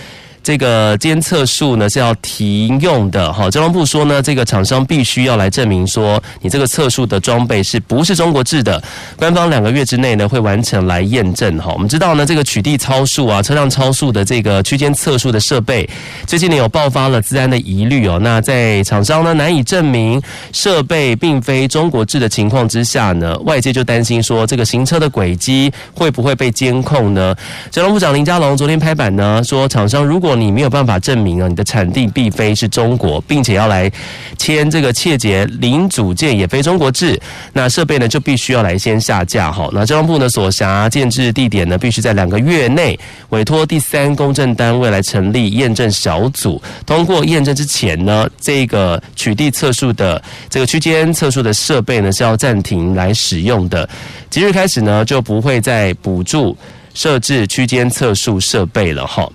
[0.44, 8.84] 这个监测数呢是要停用的，哈，交通部说呢，这个厂商必须要来证明说，你这个测速的装备是不是中国制的，
[9.16, 11.72] 官方两个月之内呢会完成来验证，哈。
[11.74, 15.90] 我们知道呢，这个取缔超速啊，车辆超速的这个区间测速的设备，
[16.28, 18.20] 最近呢有爆发了资安的疑虑哦。
[18.22, 27.34] 那在厂商呢难以证明设备并非中国制的情况之下呢，外界就担心说，这个行车的轨迹会不会被监控呢？
[27.72, 33.92] 交通部长林佳龙昨天拍板呢，说厂商如果你没有办法证明啊，你的产地并非是中国，并且要来
[34.38, 37.20] 签这个切结零组件也非中国制，
[37.52, 39.70] 那设备呢就必须要来先下架哈。
[39.72, 53.88] 那交通部呢所辖建置地点呢，必须在两个月内委托第三公证单位来成立验证小组，通过验证之前呢，这个取缔测速的这个区间测速的设备呢是要暂停来使用的，
[54.30, 56.56] 即日开始呢就不会再补助
[56.94, 59.30] 设置区间测速设备了哈。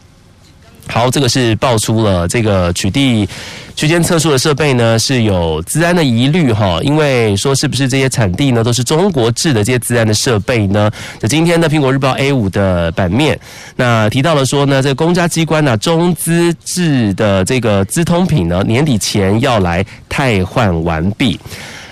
[0.88, 3.28] 好，这个是爆出了这个取缔
[3.76, 10.90] 区间测速的设备呢是有资安的疑虑哈，因为说是不是这些产地呢都是中国制的这些资安的设备呢？
[11.20, 13.38] 那今天的苹果日报 A 五的版面，
[13.76, 21.38] 那提到了说呢，这个公家机关呢中资制的这个资通品呢年底前要来汰换完毕。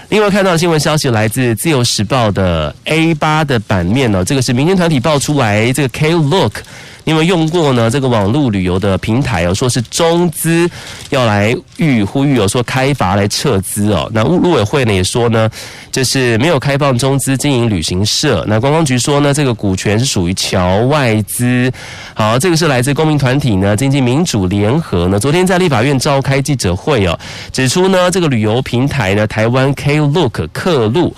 [0.09, 6.53] 另外看到新闻消息来自自由时报的 A 八的版面呢，这个是民间团体爆出来这个 Klook。
[7.07, 10.69] 因为用过呢，这个网络旅游的平台哦，说是中资
[11.11, 14.11] 要来吁呼吁哦，说开罚来撤资哦。
[14.13, 15.49] 那陆委会呢也说呢，
[15.93, 18.45] 就是没有开放中资经营旅行社。
[18.49, 21.73] 那观光局说呢，这个股权是属于侨外资。
[22.13, 27.17] 好，这个是来自公民团体呢，经济民主联合呢，昨天在立法院召开记者会哦，
[27.53, 31.15] 指出呢，这个旅游平台呢，台湾 Klook 客路。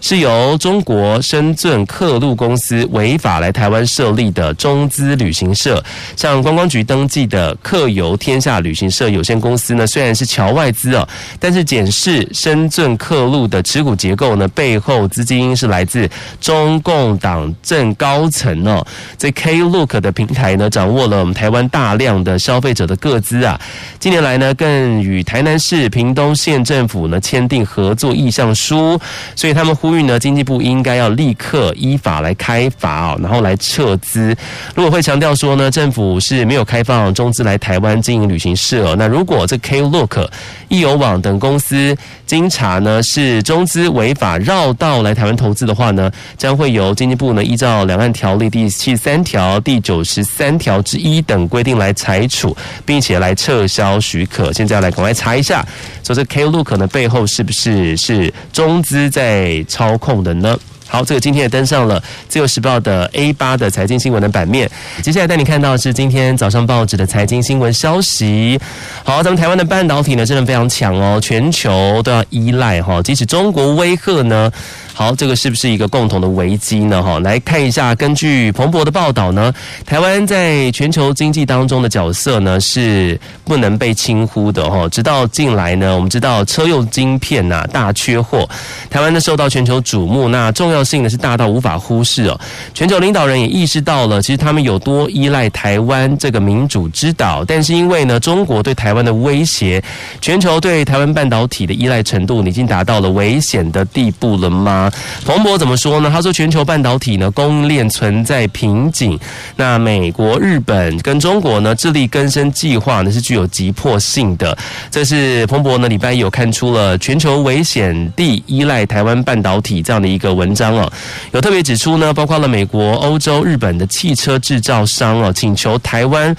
[0.00, 5.82] 是由中国深圳客路公司违法来台湾设立的中资旅行社，
[6.16, 11.06] 向观光局登记的客游天下旅行社有限公司呢，虽然是侨外资哦，
[11.38, 16.08] 但是检视深圳客路的持股结构呢，背后资金是来自
[16.40, 18.84] 中共党政高层哦。
[19.18, 23.60] 这 Klook 的平台呢，掌握了我们台湾大量的消费者的个资啊。
[23.98, 28.98] 近年来呢，更与台南市、屏东县政府呢签订合作意向书，
[29.36, 29.89] 所以他们呼。
[29.90, 34.32] 呼吁呢，经济部应该要立刻依法来开罚哦，然后来撤资。
[34.76, 38.94] 如果会强调说呢，政府是没有开放中资来台湾经营旅行社哦。
[38.96, 40.28] 那如果这 Klook、
[40.68, 54.52] 易游网等公司经查呢是中资违法绕道来台湾投资的话呢，将会由经济部呢依照两岸条例第七十三条、第九十三条之一等规定来裁处，并且来撤销许可。
[54.52, 55.66] 现在来赶快查一下，
[56.04, 59.64] 说这 Klook 呢背后是不是是中资在？
[59.80, 60.54] 操控的呢？
[60.86, 64.70] 好，这个今天也登上了《自由时报》的 A 八的财经新闻的版面。
[65.02, 68.60] 接下来带你看到是今天早上报纸的财经新闻消息。
[69.02, 73.00] 好，咱们台湾的半导体呢，真的非常强哦，全球都要依赖哈。
[73.00, 74.52] 即使中国威吓呢。
[75.00, 77.02] 好，这个是不是一个共同的危机呢？
[77.02, 79.50] 哈，来看一下，根据彭博的报道呢，
[79.86, 84.86] 台湾在全球经济当中的角色呢是不能被轻忽的哈。
[84.90, 88.46] 直到近来呢，我们知道车用晶片呐大缺货，
[88.90, 92.38] 台湾呢受到全球瞩目，那重要性呢是大到无法忽视哦。
[92.74, 99.82] 全球领导人也意识到了，其实他们有多依赖台湾这个民主之岛，但是因为呢中国对台湾的威胁，
[100.20, 104.88] 全球对台湾半导体的依赖程度已经达到了危险的地步了吗？
[105.24, 106.10] 彭博怎么说呢？
[106.12, 109.18] 他说，全球半导体呢供应链存在瓶颈，
[109.56, 114.56] 那美国、日本跟中国呢自力更生计划呢是具有急迫性的。
[114.90, 120.90] 这是彭博呢礼拜一有看出了全球危险地依赖台湾半导体这样的一个文章哦，
[121.32, 126.36] 有特别指出呢，包括了美国、欧洲、日本的汽车制造商哦，请求台湾。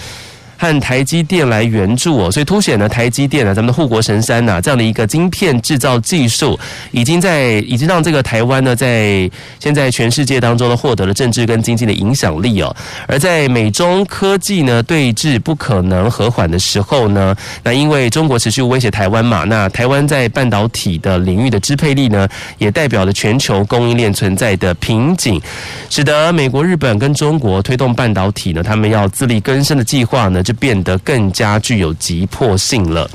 [0.61, 6.59] 和台积电来援助哦，所以凸显了台积电啊，咱们的护国神山呐，这样的一个晶片制造技术，
[6.91, 9.27] 已经在已经让这个台湾呢，在
[9.59, 12.75] 现在全世界当中呢，获得了政治跟经济的影响力哦。
[13.07, 22.27] 而在美中科技呢对峙不可能和缓的时候呢，那因为中国持续威胁台湾嘛，那台湾在半导体的领域的支配力呢，
[22.59, 25.41] 也代表了全球供应链存在的瓶颈，
[25.89, 33.09] 使得美国、日本跟中国推动半导体呢，他们要自力更生的计划呢，变得更加具有急迫性了。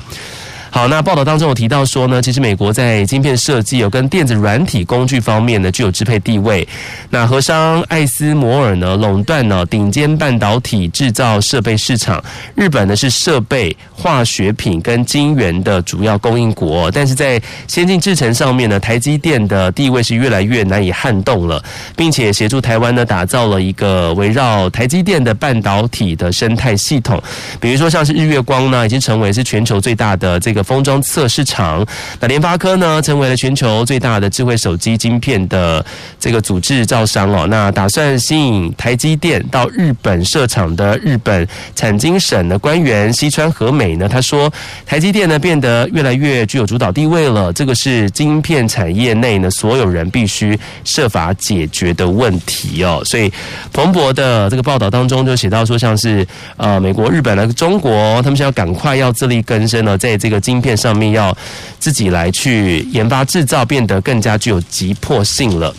[0.69, 6.67] 好，那报道当中有提到说呢，其实美国在晶片设计有跟电子软体工具方面呢具有支配地位。
[7.09, 12.23] 那和商艾斯摩尔呢垄断了顶尖半导体制造设备市场。
[12.53, 21.63] 日本呢是设备、化学品跟晶圆的主要供应国，但是在先进制程上面呢，台积电的地位是越来越难以撼动了，
[21.95, 27.19] 并且协助台湾呢打造了一个围绕台积电的半导体的生态系统。
[27.59, 30.56] 比如说像是日月光呢，已经成为是全球最大的这个。
[30.63, 31.85] 封装测试场，
[32.19, 35.85] 那联发科呢，成为了全球最大的智慧手机晶片的
[36.19, 37.47] 这个组制造商哦。
[37.49, 44.51] 那打算吸引台积电到日本设厂的日本产经省的官员西川和美呢，他说
[44.85, 53.01] 台积电呢变得越来越具有主导地位了，这个是晶片产业内呢所有人必须设法解决的问题哦。
[53.05, 53.31] 所以
[53.71, 56.25] 彭博的这个报道当中就写到说，像是
[56.57, 61.37] 呃美国、日本呢、中国，他们想要赶快要自力更生了，在这个晶片上面要
[61.77, 65.75] 自己来去研发制造，变得更加具有急迫性了。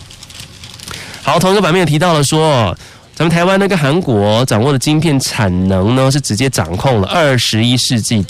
[1.23, 2.77] 好，同一个版面也提到了说，
[3.15, 8.23] 咱们台湾那个韩国掌握的晶片产能呢，是直接掌控了二十一世纪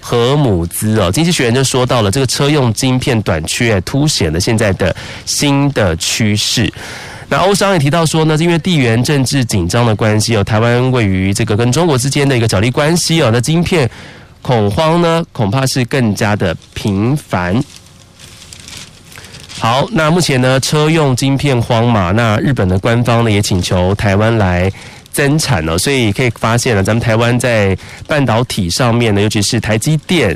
[0.00, 1.10] 核母资哦。
[1.10, 4.94] 经济学人就说到了，这个车用晶片短缺，凸显了现在的
[5.26, 6.72] 新的趋势。
[7.28, 13.90] 那欧商也提到说呢，因为地缘政治紧张的关系哦，台湾位于这个跟中国之间的一个角力关系哦，那晶片。
[14.42, 17.62] 恐慌呢，恐怕是更加的频繁。
[19.58, 24.72] 好，那目前呢，车用晶片荒嘛，那日本的官方呢也请求台湾来
[25.12, 27.76] 增产了，所以可以发现了，咱们台湾在
[28.06, 30.34] 半导体上面呢，尤其是台积电，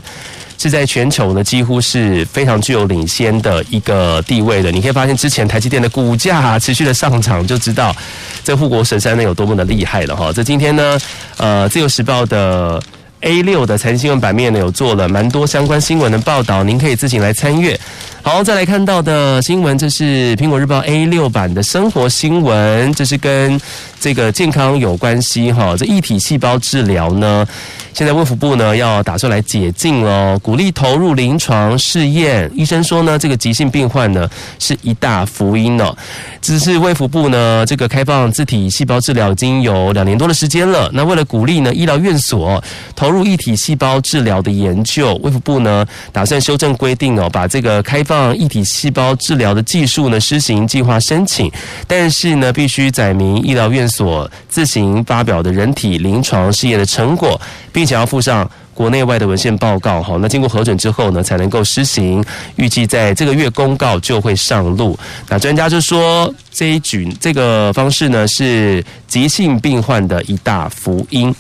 [0.58, 4.70] 是在全球呢几乎是非常具有领先的一个地位的。
[4.70, 7.96] 你可以发现，之前台积电的股价持续的上涨，就知道
[8.44, 10.30] 这护国神山呢有多么的厉害了哈。
[10.30, 10.98] 这今天呢，
[11.38, 12.78] 呃，自由时报的。
[13.24, 17.78] A 六的财经新闻版面呢，有做了蛮多相关新闻的报道，您可以自行来参阅。
[18.22, 23.58] 好，再来看到的新闻，这是苹果日报 A 六版的生活新闻，这是跟
[24.04, 25.74] 这个健康有关系哈。
[25.74, 27.46] 这异体细胞治疗呢，
[27.94, 32.50] 现在卫福部呢要打算来解禁哦，鼓励投入临床试验。
[32.54, 34.28] 医生说呢，这个急性病患呢
[34.58, 35.96] 是一大福音哦。
[36.42, 40.90] 只是卫福部呢这个开放自体细胞治疗已经有两年多的时间了。
[40.92, 42.62] 那为了鼓励呢医疗院所
[42.94, 48.36] 投入异体细胞治疗的研究，卫福部呢打算修正规定哦，把这个开放。
[48.36, 51.50] 一体细胞治疗的技术呢施行计划申请，
[51.86, 57.40] 但是呢必须载明医疗院所自行发表的人体临床试验的成果，
[57.72, 60.02] 并且要附上国内外的文献报告。
[60.02, 62.24] 好，那经过核准之后呢，才能够施行。
[62.56, 64.98] 预计在这个月公告就会上路。
[65.28, 71.32] 那专家就说，这一举这个方式呢是急性病患的一大福音。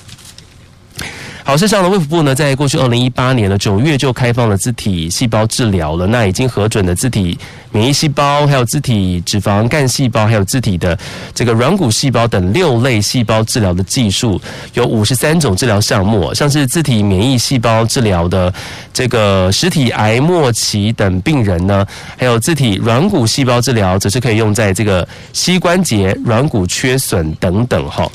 [1.46, 6.06] 好，事实上呢，卫福部呢，在过去二零一八年的九月就开放了自体细胞治疗了。
[6.06, 7.38] 那已经核准的自体
[7.70, 10.98] 免疫细胞，还有自体脂肪干细胞，还有自体的
[11.34, 14.40] 这个软骨细胞等六类细胞治疗的技术，
[14.72, 18.50] 有五十三种治疗项目，像是自体免疫细胞治疗的
[18.94, 21.86] 这个实体癌末期等病人呢，
[22.16, 28.10] 还有自体软骨细胞治疗，则是可以用在这个膝关节软骨缺损等等哈。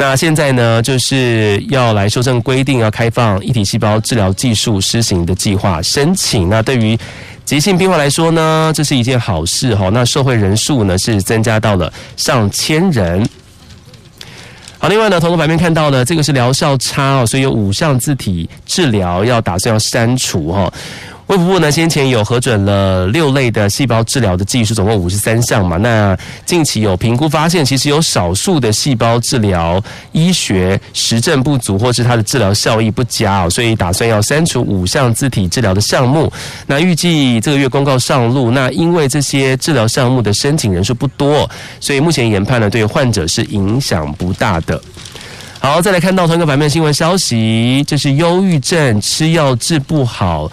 [0.00, 6.48] 那现在呢，就是要来修正规定，要开放异体细胞治疗技术施行的计划申请。
[6.48, 6.98] 那对于
[7.44, 9.90] 急性病患来说呢，这是一件好事哈。
[9.90, 13.28] 那受惠人数呢是增加到了上千人。
[14.78, 20.72] 好，另外呢，同个版面看到的这个是疗效差哦，所以有五项自体治疗要打算要删除哈。
[21.30, 25.76] 卫福部呢，先前有核准了六类的细胞治疗的技术，总共五十三项嘛。
[25.76, 36.32] 那近期有评估发现，其实有少数的细胞治疗医学实证不足，或是它的治疗效益不佳哦，所以打算要删除五项自体治疗的项目。
[36.66, 38.50] 那预计这个月公告上路。
[38.50, 44.82] 那因为这些治疗项目的申请人数不多，所以目前研判呢，对患者是影响不大的。
[45.60, 50.50] 好，再来看到同一个版面新闻消息，就是忧郁症吃药治不好。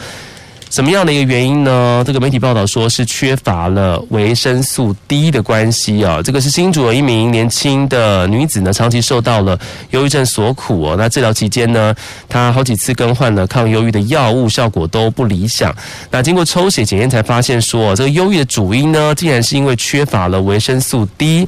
[0.70, 2.04] 什么样的一个原因呢？
[2.06, 6.22] 这个媒体报道说是缺乏了维生素 D 的关系啊。
[6.22, 9.58] 这个是新竹的一名年轻的女子呢，长期受到了
[9.92, 10.96] 忧郁症所苦哦。
[10.98, 11.96] 那治疗期间呢，
[12.28, 15.74] 她好几次更换了抗忧郁的药物，效果都不理想。
[16.12, 21.48] 那经过抽血检验才发现说，这个忧郁的主因呢，竟然是因为缺乏了维生素 D。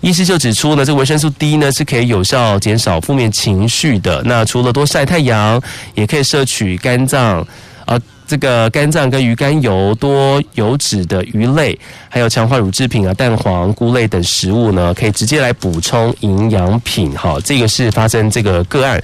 [0.00, 4.22] 医师就指出呢，这维生素 D 呢是可以有效减少负面情绪的。
[4.24, 5.62] 那除了多晒太阳，
[5.94, 7.46] 也可以摄取肝脏。
[7.86, 7.96] 啊，
[8.26, 17.16] 这个肝脏跟鱼肝油、多油脂的鱼类，还有强化乳制品啊、蛋黄、菇类等食物呢，可以直接来补充营养品。
[17.16, 19.00] 哈，这个是发生这个个案，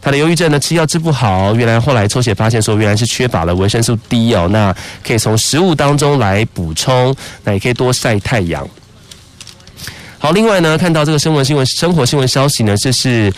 [0.00, 4.74] 他的忧郁症呢吃药治不好，原来后来抽血发现说原来是缺乏了维生素 D 哦，那
[5.06, 7.14] 可以从食物当中来补充，
[7.44, 8.66] 那也可以多晒太阳。
[10.18, 13.30] 好，另外呢，看到这个生活新闻、生活新闻消息呢，这是。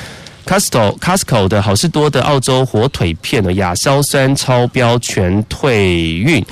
[0.47, 6.45] Costco Costco 的好事多的澳洲火腿片的亚硝酸超标全退运。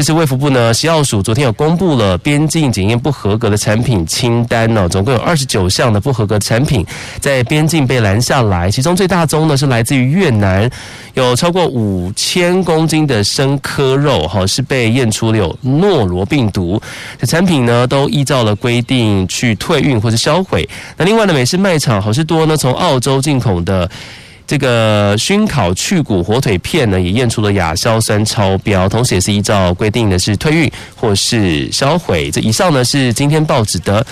[0.00, 6.82] 这是卫福部呢，食药署昨天有公布了边境检验不合格的产品清单呢，总共有二十九项的不合格产品
[7.20, 10.70] 在边境被拦下来，其中最大宗呢是来自于越南，
[11.12, 16.80] 有超过五千公斤的生科肉哈是被验出了有诺罗病毒，
[17.18, 20.66] 这产品呢都依照了规定去退运或者销毁。
[20.96, 23.90] 那另外呢，美式卖场好事多呢从澳洲进口的。
[24.50, 32.28] 这个熏烤去骨火腿片呢，也验出了亚硝酸超标，同时也是依照规定的是退运或是销毁。
[32.32, 34.04] 这以上呢是今天报纸的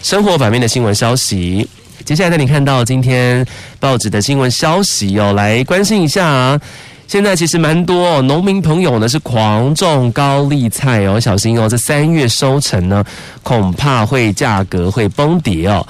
[0.00, 1.68] 生活版面的新闻消息。
[2.02, 3.44] 接下来带你看到今天
[3.78, 6.58] 报纸的新闻消息哦，来关心一下啊。
[7.06, 13.04] 现在其实蛮多，农民朋友呢是狂种高丽菜哦，小心哦，这三月收成呢
[13.42, 15.86] 恐怕会价格会崩跌哦。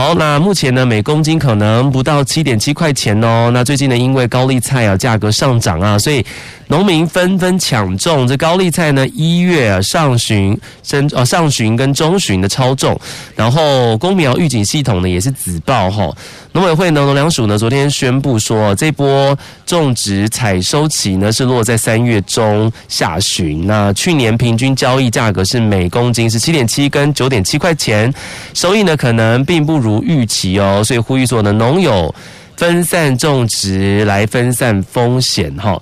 [0.00, 3.50] 好，那目前呢，每公斤可能不到七点七块钱哦。
[3.52, 6.24] 那最近呢，因为高丽菜啊价格上涨啊，所以
[6.70, 9.04] 农民纷纷抢种这高丽菜呢。
[9.08, 12.98] 一月啊上旬、升呃上旬跟中旬的超重，
[13.34, 16.08] 然后公苗预警系统呢也是紫爆哈。
[16.52, 23.66] 农委会呢，农粮署呢，昨天宣布说，这波种植采收期呢是落在三月中下旬。
[23.66, 28.12] 那去年平均交易价格是每公斤是七点七跟九点七块钱，
[28.54, 32.14] 收益呢可能并不如预期哦，所以呼吁说呢，农友
[32.56, 35.80] 分散种植来分散风险哈。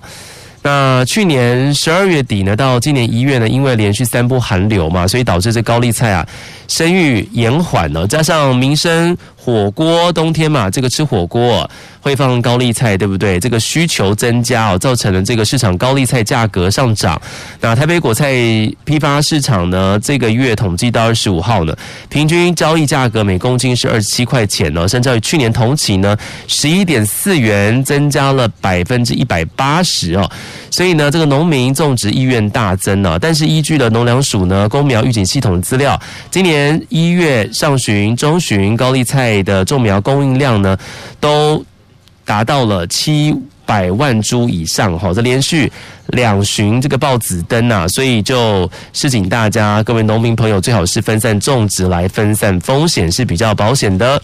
[0.61, 6.27] 那去年十二月底呢，到今年一月呢，因为连续三波寒流嘛，所以导致这高丽菜啊
[6.67, 9.17] 生育延缓了，加上民生。
[9.41, 11.67] 火锅冬天嘛，这个吃火锅
[12.01, 13.39] 会放高丽菜，对不对？
[13.39, 17.19] 这个需求增加哦，造成了这个市场高丽菜价格上涨。
[17.61, 18.33] 那台北果菜
[18.83, 21.73] 批发市场呢，这个月统计到二十五号呢，
[22.09, 26.15] 平均交易价格每公斤是二十七块钱呢，相较于去年同期呢，
[26.45, 30.29] 十一点四元，增加了百分之一百八十哦。
[30.69, 33.17] 所以呢，这个农民种植意愿大增呢。
[33.19, 39.28] 但是依据了农粮署呢公苗预警系统资料，今年一月上旬、中旬高丽菜。
[39.43, 40.77] 的种苗供应量呢，
[41.19, 41.63] 都
[42.25, 43.33] 达到了七
[43.65, 45.71] 百万株以上哈，这连续
[46.07, 54.21] 两旬这个报紫灯啊，所以就示警大家，各位农民朋友最好是分散种植来分散风险是比较保险的。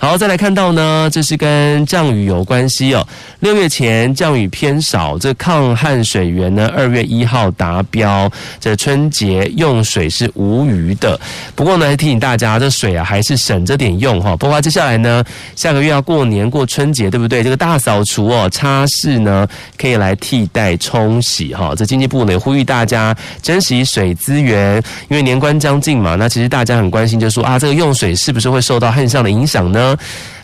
[0.00, 3.04] 好，再来看到呢，这是跟降雨有关系哦。
[3.40, 8.30] 六月前降雨偏少，这抗旱水源呢，二月一号达标，
[8.60, 11.18] 这春节用水是无虞的。
[11.56, 14.36] 不过呢，提醒大家，这水啊还是省着点用哈。
[14.36, 15.24] 包括接下来呢，
[15.56, 17.42] 下个月要过年过春节，对不对？
[17.42, 21.74] 这个大扫除哦，擦拭呢可以来替代冲洗哈。
[21.76, 29.87] 这经济部呢也呼吁大家珍惜水资源，因为年关将近嘛，那其实大家很关心，就是说啊，这个用水是不是会受到旱象的影响呢？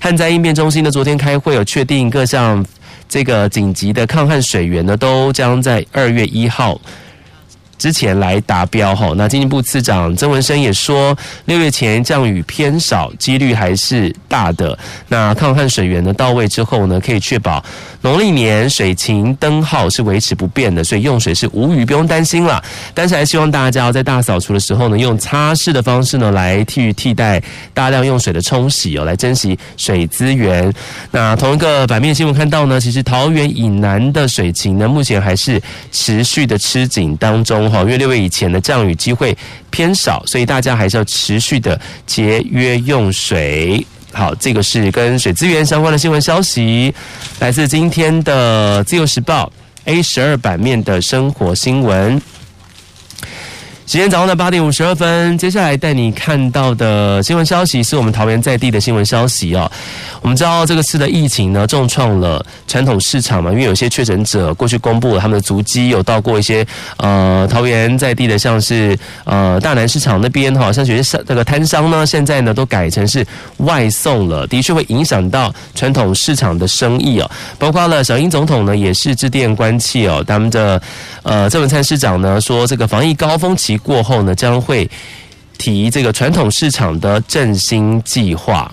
[0.01, 2.65] 旱灾应变中心呢，昨天开会有确定各项
[3.09, 6.81] 这个紧急的抗旱水源呢，都将在二月一号
[7.79, 9.13] 之前来达标哈。
[9.17, 11.17] 那经济部次长曾文生也说，
[11.47, 14.79] 六月前降雨偏少，几率还是大的。
[15.09, 17.65] 那抗旱水源呢到位之后呢，可以确保。
[18.05, 22.63] 农历年水情灯号是维持不变的，所以用水是无虞，不用担心了。
[22.93, 27.43] 但是还希望大家在大扫除的时候呢，用擦拭的方式呢来替替代
[27.73, 30.71] 大量用水的冲洗哦，来珍惜水资源。
[31.11, 35.59] 那同一个版面新闻看到呢，其实桃园以南的水情呢，目前还是
[35.91, 39.35] 持续的吃紧当中哈，因为六月以前的降雨机会
[39.71, 43.83] 偏少，所以大家还是要持续的节约用水。
[44.15, 46.95] 好，这个是跟水资源相关的新闻消息，
[47.41, 49.53] 来自今天的《自由时报》
[49.91, 52.23] A 十二版面的生活新闻。
[53.87, 59.71] 时间早上的八点五十二分，接下来带你看到的新闻消息是我们桃园在地的新闻消息哦。
[60.23, 66.67] 我们知道这个次的疫情呢，重创了传统市场嘛，因为有些确诊者过去公布了他们的足迹，有到过一些
[66.97, 73.25] 呃桃园在地的，像是呃大南市场那边哈，像有些商这个摊商呢，现在呢都改成是
[73.59, 77.31] 外送了，的确会影响到传统市场的生意哦。
[77.59, 80.81] 包括了小英总统呢，也是致电关切哦，他们的
[81.23, 83.74] 呃郑文灿市长呢说，这个防疫高峰期。
[83.79, 84.89] 过后呢，将会
[85.59, 88.73] 提这个传统市场的振兴计划。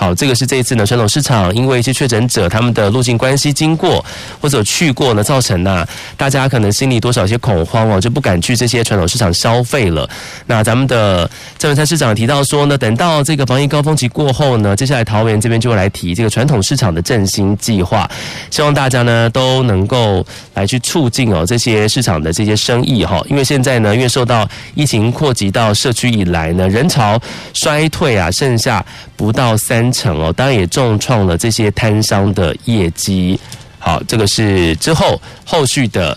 [0.00, 4.02] 好，这个是这一次呢，传统市场因为一些确诊者他们的路径关系经过
[4.40, 5.86] 或者去过呢，造成呢
[6.16, 10.08] 大家可能心里多少些恐慌哦，就不敢去这些传统市场消费了。
[10.46, 18.10] 那咱们的郑文灿市长提到说呢，等到这个防疫高峰期过后呢，接下来桃园这边就会来提这个传统市场的振兴计划，
[18.50, 27.20] 希望大家呢都能够来去促进哦这些市场的这些生意哈，因为现在呢，因为受到疫情扩及到社区以来呢，人潮
[27.52, 28.82] 衰退啊，剩下
[29.14, 29.89] 不到三。
[29.92, 33.38] 成哦，当然也重创了这些摊商的业绩。
[33.78, 36.16] 好，这个是之后后续的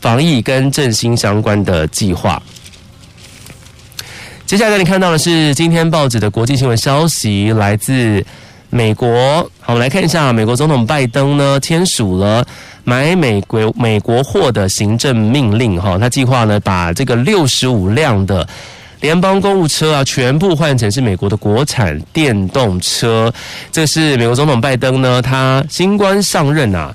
[0.00, 2.42] 防疫跟振兴相关的计划。
[4.46, 8.24] 接下来你看到的是今天报纸的国际新闻消息，来自
[8.70, 9.42] 美国。
[9.60, 12.46] 好，我们来看一下，美国总统拜登呢签署了
[12.84, 15.80] 买美国美国货的行政命令。
[15.80, 18.46] 哈，他计划呢把这个六十五辆的。
[19.00, 23.32] 联邦公务车啊，全部换成是美国的国产电动车。
[23.70, 26.94] 这是美国总统拜登呢，他新官上任啊。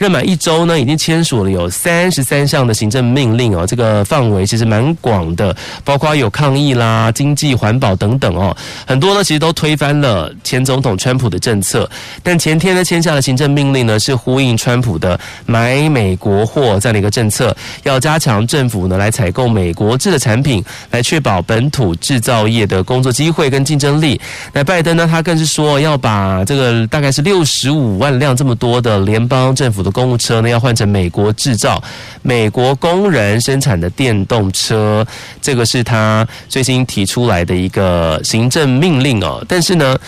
[0.00, 11.86] 任满一周呢，已经签署了有三十三项的行政命令哦，这个范围其实蛮广的，包括有抗议啦、经济、环保等等哦，很多呢其实都推翻了前总统川普的政策。
[12.22, 24.18] 但前天呢签下的行政命令呢，是呼应川普的买美国货这样的一个政策，要加强政府呢来采购美国制的产品，来确保本土制造业的工作机会跟竞争力。
[24.54, 29.89] 那拜登呢，他更是说要把这个大概是六十五万辆这么多的联邦政府的。
[29.90, 31.82] 公务车呢要换成美国制造、
[32.22, 35.06] 美国工人生产的电动车，
[35.40, 39.44] 这个是他最新提出来的一个行政命令哦。
[39.48, 39.98] 但是呢，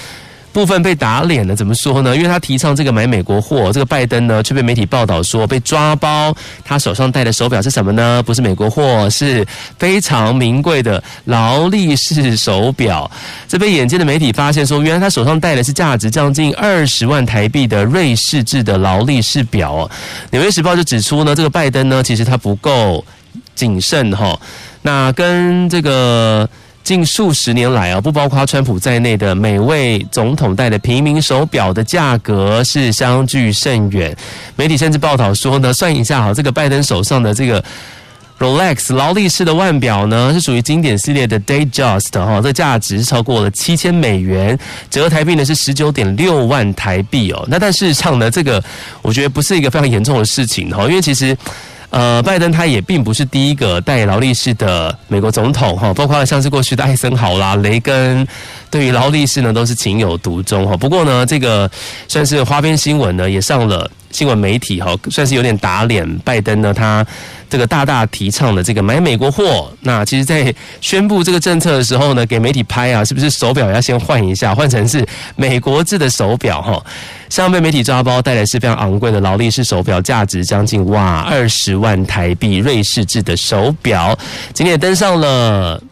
[0.52, 2.14] 部分被打脸了，怎么说呢？
[2.14, 8.22] 因为他提倡这个买美国货，这个拜登呢却被媒体报道说被抓包，他手上戴的手表是什么呢？
[8.22, 9.46] 不是美国货，是
[9.78, 13.10] 非常名贵的劳力士手表。
[13.48, 19.90] 这被眼尖的媒体发现说，原来他手上戴的是价值将近二十万台币的瑞士制的劳力士表。
[20.30, 23.02] 纽约时报就指出呢，这个拜登呢其实他不够
[23.54, 24.38] 谨慎哈，
[24.82, 26.48] 那跟这个。
[26.92, 34.14] 近数十年来啊，不包括川普在内的每位总统戴的平民手表的价格是相距甚远。
[34.56, 37.64] 媒体甚至报道说呢，算一下哈，这个拜登手上的这个
[38.38, 44.58] Rolex 劳力士的腕表呢，是属于经典系列的 Day Just 哈，这价值超过了七千美元，
[44.90, 47.42] 折合台币呢是十九点六万台币哦。
[47.48, 48.62] 那但事实上呢，这个
[49.00, 51.34] 我觉得不是一个非常严重的事情哈，因为其实。
[51.92, 58.26] 呃，拜登他也并不是第一个戴劳力士的美国总统哈，包括像是过去的艾森豪啦、雷根，
[58.70, 60.74] 对于劳力士呢都是情有独钟哈。
[60.74, 61.70] 不过呢，这个
[62.08, 63.90] 算是花边新闻呢，也上了。
[64.12, 66.72] 新闻媒体哈，算是有点打脸拜登呢。
[66.72, 67.04] 他
[67.50, 75.04] 这个大大提倡的这个买美国货，那其实，在宣布这个政策的时候呢，给媒体拍啊，是不是手表要先换一下，换成是
[75.36, 76.82] 美国制的手表哈？
[77.28, 84.18] 像被媒体抓包，带来是非常昂贵的劳力士手表，价值将近哇二十万台币，瑞士制的手表，
[84.54, 85.82] 今天也登上了。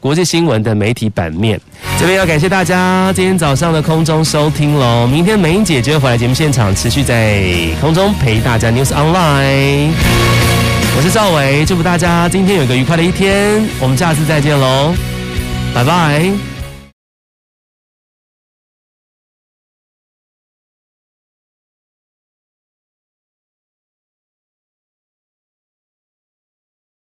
[0.00, 1.60] 国际新闻的媒体版面，
[1.98, 5.06] 这边要感谢大家今天早上的空中收听喽。
[5.06, 7.42] 明天美英姐就会回来节目现场，持续在
[7.80, 9.90] 空中陪大家 News Online。
[10.96, 13.62] 我是赵伟，祝福大家今天有个愉快的一天。
[13.80, 14.94] 我们下次再见喽，
[15.74, 16.55] 拜拜。